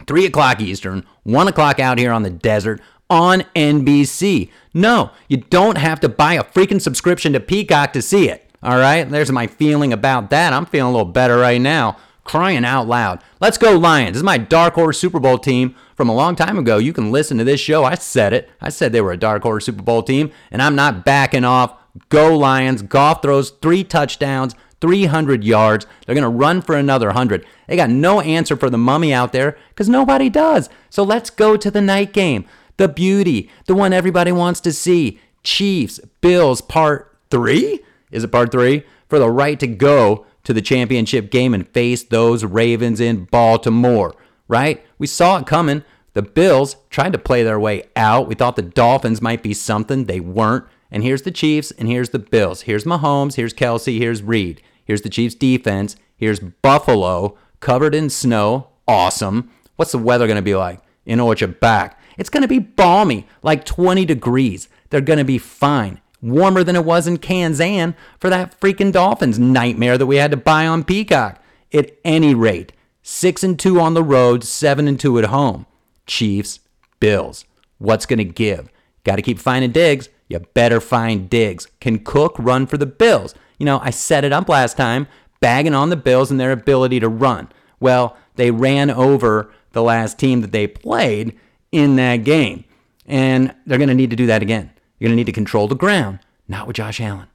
3 0.08 0.26
o'clock 0.26 0.60
Eastern, 0.60 1.06
1 1.24 1.48
o'clock 1.48 1.80
out 1.80 2.00
here 2.00 2.12
on 2.12 2.24
the 2.24 2.32
desert 2.32 2.82
on 3.12 3.42
NBC. 3.56 4.50
No, 4.74 5.12
you 5.28 5.38
don't 5.38 5.78
have 5.78 6.00
to 6.00 6.10
buy 6.10 6.34
a 6.34 6.44
freaking 6.44 6.82
subscription 6.82 7.34
to 7.34 7.40
Peacock 7.40 7.94
to 7.94 8.02
see 8.02 8.28
it. 8.28 8.50
All 8.64 8.78
right, 8.78 9.08
there's 9.08 9.32
my 9.32 9.46
feeling 9.46 9.94
about 9.94 10.32
that. 10.32 10.52
I'm 10.52 10.66
feeling 10.66 10.90
a 10.90 10.98
little 10.98 11.12
better 11.12 11.38
right 11.38 11.62
now. 11.62 11.98
Crying 12.28 12.66
out 12.66 12.90
loud. 12.90 13.24
Let's 13.40 13.58
go, 13.58 13.78
Lions. 13.78 14.12
This 14.12 14.18
is 14.18 14.24
my 14.24 14.38
dark 14.38 14.74
horse 14.74 15.00
Super 15.00 15.18
Bowl 15.18 15.38
team 15.38 15.76
from 15.96 16.10
a 16.10 16.14
long 16.14 16.36
time 16.36 16.58
ago. 16.60 16.78
You 16.78 16.92
can 16.92 17.10
listen 17.10 17.38
to 17.38 17.46
this 17.46 17.62
show. 17.62 17.86
I 17.86 17.96
said 17.96 18.34
it. 18.34 18.50
I 18.60 18.68
said 18.68 18.92
they 18.92 19.00
were 19.00 19.14
a 19.14 19.18
dark 19.18 19.44
horse 19.44 19.66
Super 19.66 19.82
Bowl 19.82 20.04
team, 20.04 20.32
and 20.52 20.62
I'm 20.62 20.76
not 20.76 21.06
backing 21.06 21.46
off. 21.46 21.78
Go, 22.10 22.38
Lions. 22.38 22.82
Goff 22.82 23.22
throws 23.22 23.52
three 23.52 23.82
touchdowns, 23.86 24.56
300 24.82 25.46
yards. 25.46 25.88
They're 26.06 26.16
going 26.16 26.24
to 26.24 26.28
run 26.30 26.62
for 26.62 26.76
another 26.76 27.08
100. 27.08 27.46
They 27.70 27.78
got 27.78 27.90
no 27.90 28.20
answer 28.20 28.58
for 28.58 28.70
the 28.70 28.78
mummy 28.78 29.14
out 29.14 29.32
there 29.32 29.58
because 29.70 29.88
nobody 29.88 30.30
does. 30.30 30.70
So 30.90 31.04
let's 31.04 31.30
go 31.30 31.56
to 31.56 31.72
the 31.72 31.82
night 31.82 32.12
game. 32.12 32.44
The 32.76 32.90
beauty, 32.90 33.50
the 33.68 33.76
one 33.76 33.94
everybody 33.94 34.34
wants 34.34 34.60
to 34.62 34.74
see. 34.74 35.22
Chiefs, 35.44 36.02
Bills, 36.20 36.60
part 36.60 37.18
three? 37.32 37.80
Is 38.12 38.26
it 38.26 38.34
part 38.34 38.52
three? 38.52 38.84
For 39.08 39.18
the 39.18 39.32
right 39.32 39.58
to 39.62 39.68
go 39.68 40.26
to 40.48 40.54
the 40.54 40.62
championship 40.62 41.30
game 41.30 41.54
and 41.54 41.68
face 41.68 42.04
those 42.04 42.46
Ravens 42.46 43.02
in 43.02 43.26
Baltimore, 43.26 44.16
right? 44.48 44.82
We 44.98 45.06
saw 45.06 45.38
it 45.38 45.46
coming. 45.46 45.84
The 46.14 46.22
Bills 46.22 46.78
tried 46.90 47.12
to 47.12 47.20
play 47.20 47.44
their 47.44 47.60
way 47.60 47.84
out. 47.98 48.30
We 48.30 48.36
thought 48.36 48.56
the 48.56 48.62
Dolphins 48.62 49.22
might 49.22 49.44
be 49.44 49.54
something. 49.54 50.06
They 50.06 50.22
weren't. 50.22 50.64
And 50.90 51.04
here's 51.04 51.24
the 51.24 51.32
Chiefs 51.32 51.72
and 51.72 51.90
here's 51.90 52.12
the 52.12 52.20
Bills. 52.20 52.62
Here's 52.62 52.86
Mahomes, 52.86 53.36
here's 53.36 53.54
Kelce, 53.54 53.98
here's 53.98 54.24
Reid. 54.24 54.62
Here's 54.86 55.02
the 55.02 55.10
Chiefs 55.10 55.36
defense. 55.36 55.98
Here's 56.16 56.40
Buffalo 56.40 57.38
covered 57.60 57.94
in 57.94 58.10
snow. 58.10 58.70
Awesome. 58.88 59.52
What's 59.76 59.92
the 59.92 59.98
weather 59.98 60.28
going 60.28 60.38
to 60.38 60.42
be 60.42 60.56
like? 60.56 60.80
What 61.04 61.42
you're 61.42 61.50
back. 61.50 62.00
It's 62.18 62.30
going 62.30 62.44
to 62.44 62.48
be 62.48 62.60
balmy, 62.60 63.28
like 63.44 63.66
20 63.66 64.06
degrees. 64.06 64.70
They're 64.92 65.02
going 65.02 65.20
to 65.20 65.26
be 65.26 65.40
fine 65.40 66.00
warmer 66.22 66.64
than 66.64 66.76
it 66.76 66.86
was 66.86 67.08
in 67.08 67.18
Kansan 67.18 67.96
for 68.20 68.30
that 68.30 68.60
freaking 68.60 68.92
Dolphins 68.92 69.40
nightmare 69.40 69.98
that 69.98 70.06
we 70.06 70.18
had 70.18 70.32
to 70.32 70.38
buy 70.38 70.68
on 70.68 70.84
Peacock. 70.84 71.42
At 71.74 71.92
any 72.06 72.34
rate, 72.34 72.72
6 73.04 73.44
and 73.44 73.60
2 73.60 73.80
on 73.80 73.94
the 73.94 74.04
road, 74.04 74.44
7 74.44 74.88
and 74.88 75.00
2 75.00 75.20
at 75.20 75.26
home. 75.26 75.66
Chiefs, 76.06 76.60
Bills. 77.00 77.46
What's 77.78 78.06
going 78.06 78.20
to 78.20 78.24
give? 78.24 78.70
Got 79.04 79.18
to 79.18 79.22
keep 79.22 79.40
finding 79.40 79.72
digs. 79.72 80.10
You 80.30 80.40
better 80.40 80.82
find 80.82 81.30
digs. 81.30 81.68
Can 81.80 82.00
Cook 82.00 82.36
run 82.40 82.68
for 82.68 82.78
the 82.78 82.86
Bills? 82.86 83.36
You 83.58 83.66
know, 83.66 83.80
I 83.82 83.90
set 83.90 84.24
it 84.24 84.34
up 84.34 84.50
last 84.50 84.78
time, 84.78 85.08
bagging 85.40 85.74
on 85.74 85.90
the 85.90 85.96
Bills 85.96 86.32
and 86.32 86.40
their 86.40 86.52
ability 86.52 87.00
to 87.00 87.10
run. 87.10 87.50
Well, 87.80 88.18
they 88.36 88.52
ran 88.52 88.90
over 88.90 89.52
the 89.72 89.84
last 89.84 90.18
team 90.18 90.42
that 90.42 90.52
they 90.52 90.68
played 90.68 91.38
in 91.72 91.96
that 91.98 92.18
game. 92.18 92.64
And 93.06 93.54
they're 93.66 93.78
going 93.78 93.90
to 93.90 93.96
need 93.96 94.10
to 94.10 94.16
do 94.16 94.28
that 94.28 94.42
again. 94.42 94.72
You're 95.00 95.10
going 95.10 95.18
to 95.18 95.20
need 95.22 95.26
to 95.26 95.32
control 95.32 95.68
the 95.68 95.76
ground, 95.76 96.20
not 96.48 96.68
with 96.68 96.78
Josh 96.78 97.00
Allen. 97.00 97.28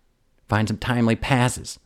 Find 0.48 0.68
some 0.68 0.78
timely 0.78 1.16
passes. 1.16 1.78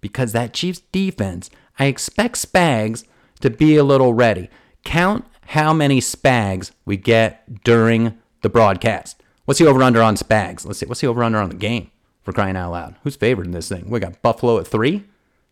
Because 0.00 0.32
that 0.32 0.54
Chiefs 0.54 0.82
defense, 0.92 1.50
I 1.78 1.86
expect 1.86 2.36
Spags 2.36 3.04
to 3.40 3.50
be 3.50 3.76
a 3.76 3.84
little 3.84 4.14
ready. 4.14 4.48
Count 4.84 5.24
how 5.46 5.72
many 5.72 6.00
Spags 6.00 6.70
we 6.84 6.96
get 6.96 7.62
during 7.64 8.18
the 8.42 8.48
broadcast. 8.48 9.22
What's 9.44 9.58
the 9.58 9.66
over 9.66 9.82
under 9.82 10.02
on 10.02 10.16
Spags? 10.16 10.64
Let's 10.66 10.78
see. 10.78 10.86
What's 10.86 11.00
the 11.00 11.06
over 11.06 11.22
under 11.22 11.38
on 11.38 11.48
the 11.48 11.54
game 11.56 11.90
for 12.22 12.32
crying 12.32 12.56
out 12.56 12.72
loud? 12.72 12.96
Who's 13.02 13.16
favored 13.16 13.46
in 13.46 13.52
this 13.52 13.68
thing? 13.68 13.88
We 13.88 14.00
got 14.00 14.22
Buffalo 14.22 14.58
at 14.58 14.66
three. 14.66 15.04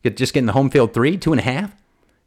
Just 0.05 0.35
getting 0.35 0.47
the 0.47 0.53
home 0.53 0.71
field 0.71 0.95
three, 0.95 1.17
two 1.17 1.33
and 1.33 1.41
a 1.41 1.45
half. 1.45 1.75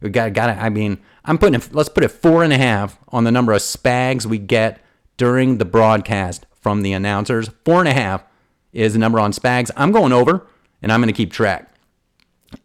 We 0.00 0.10
got 0.10 0.34
got. 0.34 0.50
I 0.50 0.68
mean, 0.68 0.98
I'm 1.24 1.38
putting. 1.38 1.62
Let's 1.72 1.88
put 1.88 2.04
it 2.04 2.08
four 2.08 2.42
and 2.44 2.52
a 2.52 2.58
half 2.58 2.98
on 3.08 3.24
the 3.24 3.30
number 3.30 3.52
of 3.52 3.62
Spags 3.62 4.26
we 4.26 4.38
get 4.38 4.80
during 5.16 5.58
the 5.58 5.64
broadcast 5.64 6.44
from 6.60 6.82
the 6.82 6.92
announcers. 6.92 7.50
Four 7.64 7.80
and 7.80 7.88
a 7.88 7.94
half 7.94 8.24
is 8.72 8.92
the 8.92 8.98
number 8.98 9.18
on 9.18 9.32
Spags. 9.32 9.70
I'm 9.76 9.92
going 9.92 10.12
over, 10.12 10.46
and 10.82 10.92
I'm 10.92 11.00
going 11.00 11.12
to 11.12 11.16
keep 11.16 11.32
track. 11.32 11.74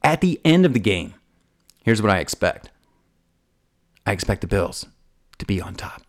At 0.03 0.21
the 0.21 0.39
end 0.43 0.65
of 0.65 0.73
the 0.73 0.79
game, 0.79 1.13
here's 1.83 2.01
what 2.01 2.11
I 2.11 2.19
expect 2.19 2.69
I 4.05 4.11
expect 4.11 4.41
the 4.41 4.47
Bills 4.47 4.85
to 5.37 5.45
be 5.45 5.61
on 5.61 5.75
top. 5.75 6.03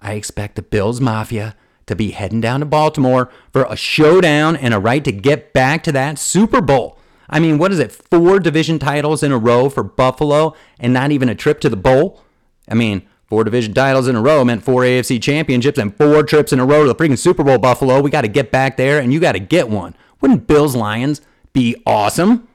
I 0.00 0.14
expect 0.14 0.56
the 0.56 0.62
Bills 0.62 1.00
Mafia 1.00 1.56
to 1.86 1.96
be 1.96 2.12
heading 2.12 2.40
down 2.40 2.60
to 2.60 2.66
Baltimore 2.66 3.30
for 3.52 3.64
a 3.64 3.76
showdown 3.76 4.56
and 4.56 4.72
a 4.72 4.78
right 4.78 5.04
to 5.04 5.12
get 5.12 5.52
back 5.52 5.82
to 5.84 5.92
that 5.92 6.18
Super 6.18 6.60
Bowl. 6.60 6.98
I 7.28 7.38
mean, 7.40 7.58
what 7.58 7.72
is 7.72 7.78
it? 7.78 7.92
Four 7.92 8.40
division 8.40 8.78
titles 8.78 9.22
in 9.22 9.32
a 9.32 9.38
row 9.38 9.68
for 9.68 9.82
Buffalo 9.82 10.54
and 10.78 10.92
not 10.92 11.12
even 11.12 11.28
a 11.28 11.34
trip 11.34 11.60
to 11.60 11.68
the 11.68 11.76
bowl? 11.76 12.22
I 12.68 12.74
mean, 12.74 13.02
Four 13.30 13.44
division 13.44 13.72
titles 13.72 14.08
in 14.08 14.16
a 14.16 14.20
row 14.20 14.44
meant 14.44 14.64
four 14.64 14.82
AFC 14.82 15.22
championships 15.22 15.78
and 15.78 15.96
four 15.96 16.24
trips 16.24 16.52
in 16.52 16.58
a 16.58 16.66
row 16.66 16.82
to 16.82 16.92
the 16.92 16.96
freaking 16.96 17.16
Super 17.16 17.44
Bowl, 17.44 17.58
Buffalo. 17.58 18.00
We 18.00 18.10
got 18.10 18.22
to 18.22 18.28
get 18.28 18.50
back 18.50 18.76
there, 18.76 18.98
and 18.98 19.12
you 19.12 19.20
got 19.20 19.32
to 19.32 19.38
get 19.38 19.70
one. 19.70 19.94
Wouldn't 20.20 20.48
Bills 20.48 20.74
Lions 20.74 21.20
be 21.52 21.80
awesome? 21.86 22.48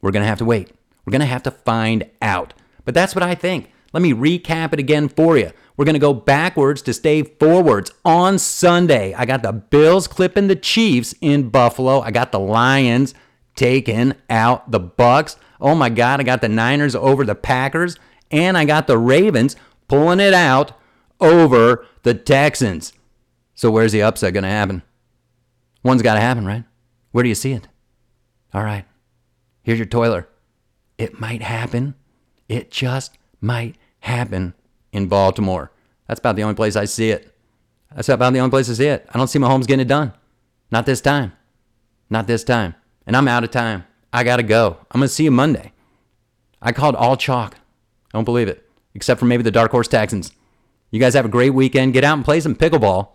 We're 0.00 0.12
going 0.12 0.22
to 0.22 0.28
have 0.28 0.38
to 0.38 0.44
wait. 0.44 0.70
We're 1.04 1.10
going 1.10 1.20
to 1.20 1.26
have 1.26 1.42
to 1.42 1.50
find 1.50 2.08
out. 2.22 2.54
But 2.84 2.94
that's 2.94 3.16
what 3.16 3.24
I 3.24 3.34
think. 3.34 3.72
Let 3.92 4.04
me 4.04 4.12
recap 4.12 4.72
it 4.72 4.78
again 4.78 5.08
for 5.08 5.36
you. 5.36 5.50
We're 5.76 5.84
going 5.84 5.94
to 5.94 5.98
go 5.98 6.14
backwards 6.14 6.80
to 6.82 6.94
stay 6.94 7.22
forwards. 7.22 7.90
On 8.04 8.38
Sunday, 8.38 9.14
I 9.14 9.26
got 9.26 9.42
the 9.42 9.52
Bills 9.52 10.06
clipping 10.06 10.46
the 10.46 10.54
Chiefs 10.54 11.12
in 11.20 11.48
Buffalo. 11.48 12.00
I 12.02 12.12
got 12.12 12.30
the 12.30 12.38
Lions 12.38 13.14
taking 13.56 14.14
out 14.30 14.70
the 14.70 14.80
Bucs. 14.80 15.36
Oh 15.60 15.74
my 15.74 15.88
God, 15.88 16.20
I 16.20 16.22
got 16.22 16.40
the 16.40 16.48
Niners 16.48 16.94
over 16.94 17.24
the 17.24 17.34
Packers 17.34 17.98
and 18.30 18.56
I 18.56 18.64
got 18.64 18.86
the 18.86 18.98
Ravens 18.98 19.56
pulling 19.88 20.20
it 20.20 20.34
out 20.34 20.72
over 21.20 21.86
the 22.02 22.14
Texans. 22.14 22.92
So 23.54 23.70
where's 23.70 23.92
the 23.92 24.02
upset 24.02 24.34
going 24.34 24.44
to 24.44 24.50
happen? 24.50 24.82
One's 25.82 26.02
got 26.02 26.14
to 26.14 26.20
happen, 26.20 26.46
right? 26.46 26.64
Where 27.12 27.22
do 27.22 27.28
you 27.28 27.34
see 27.34 27.52
it? 27.52 27.68
All 28.52 28.62
right. 28.62 28.84
Here's 29.62 29.78
your 29.78 29.86
toiler. 29.86 30.28
It 30.98 31.20
might 31.20 31.42
happen. 31.42 31.94
It 32.48 32.70
just 32.70 33.16
might 33.40 33.76
happen 34.00 34.54
in 34.92 35.08
Baltimore. 35.08 35.72
That's 36.06 36.20
about 36.20 36.36
the 36.36 36.42
only 36.42 36.54
place 36.54 36.76
I 36.76 36.84
see 36.84 37.10
it. 37.10 37.32
That's 37.94 38.08
about 38.08 38.32
the 38.32 38.40
only 38.40 38.50
place 38.50 38.68
I 38.70 38.74
see 38.74 38.86
it. 38.86 39.06
I 39.12 39.18
don't 39.18 39.28
see 39.28 39.38
Mahomes 39.38 39.66
getting 39.66 39.80
it 39.80 39.88
done. 39.88 40.12
Not 40.70 40.86
this 40.86 41.00
time. 41.00 41.32
Not 42.10 42.26
this 42.26 42.44
time. 42.44 42.74
And 43.06 43.16
I'm 43.16 43.28
out 43.28 43.44
of 43.44 43.50
time. 43.50 43.84
I 44.12 44.24
got 44.24 44.36
to 44.36 44.42
go. 44.42 44.78
I'm 44.90 45.00
going 45.00 45.08
to 45.08 45.14
see 45.14 45.24
you 45.24 45.30
Monday. 45.30 45.72
I 46.60 46.72
called 46.72 46.94
all 46.94 47.16
chalk. 47.16 47.56
Don't 48.16 48.24
believe 48.24 48.48
it. 48.48 48.66
Except 48.94 49.20
for 49.20 49.26
maybe 49.26 49.42
the 49.42 49.50
Dark 49.50 49.70
Horse 49.72 49.88
Texans. 49.88 50.32
You 50.90 50.98
guys 50.98 51.12
have 51.12 51.26
a 51.26 51.28
great 51.28 51.50
weekend. 51.50 51.92
Get 51.92 52.02
out 52.02 52.14
and 52.14 52.24
play 52.24 52.40
some 52.40 52.56
pickleball. 52.56 53.10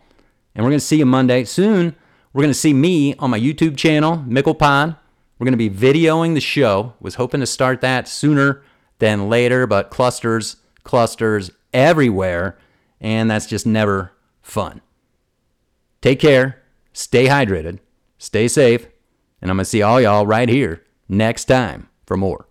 And 0.54 0.64
we're 0.64 0.70
going 0.70 0.80
to 0.80 0.86
see 0.86 0.98
you 0.98 1.08
Monday. 1.08 1.44
Soon, 1.44 1.96
we're 2.32 2.44
going 2.44 2.54
to 2.54 2.60
see 2.60 2.72
me 2.72 3.16
on 3.16 3.32
my 3.32 3.40
YouTube 3.40 3.78
channel, 3.78 4.18
Mickle 4.28 4.54
Pod. 4.54 4.96
We're 5.40 5.46
going 5.46 5.58
to 5.58 5.70
be 5.70 5.72
videoing 5.72 6.36
the 6.36 6.40
show. 6.40 6.94
Was 7.00 7.16
hoping 7.16 7.40
to 7.40 7.48
start 7.48 7.82
that 7.82 8.08
sooner 8.08 8.62
than 9.00 9.28
later, 9.28 9.66
but 9.66 9.90
clusters, 9.90 10.58
clusters 10.84 11.50
everywhere. 11.74 12.60
And 13.00 13.32
that's 13.32 13.48
just 13.48 13.66
never 13.66 14.14
fun. 14.44 14.82
Take 16.02 16.20
care. 16.20 16.62
Stay 16.94 17.26
hydrated. 17.26 17.80
Stay 18.20 18.48
safe. 18.48 18.86
And 19.42 19.50
I'm 19.50 19.58
going 19.58 19.64
to 19.64 19.70
see 19.72 19.82
all 19.82 20.00
y'all 20.00 20.28
right 20.28 20.48
here 20.48 20.84
next 21.10 21.46
time 21.46 21.90
for 22.06 22.18
more. 22.18 22.46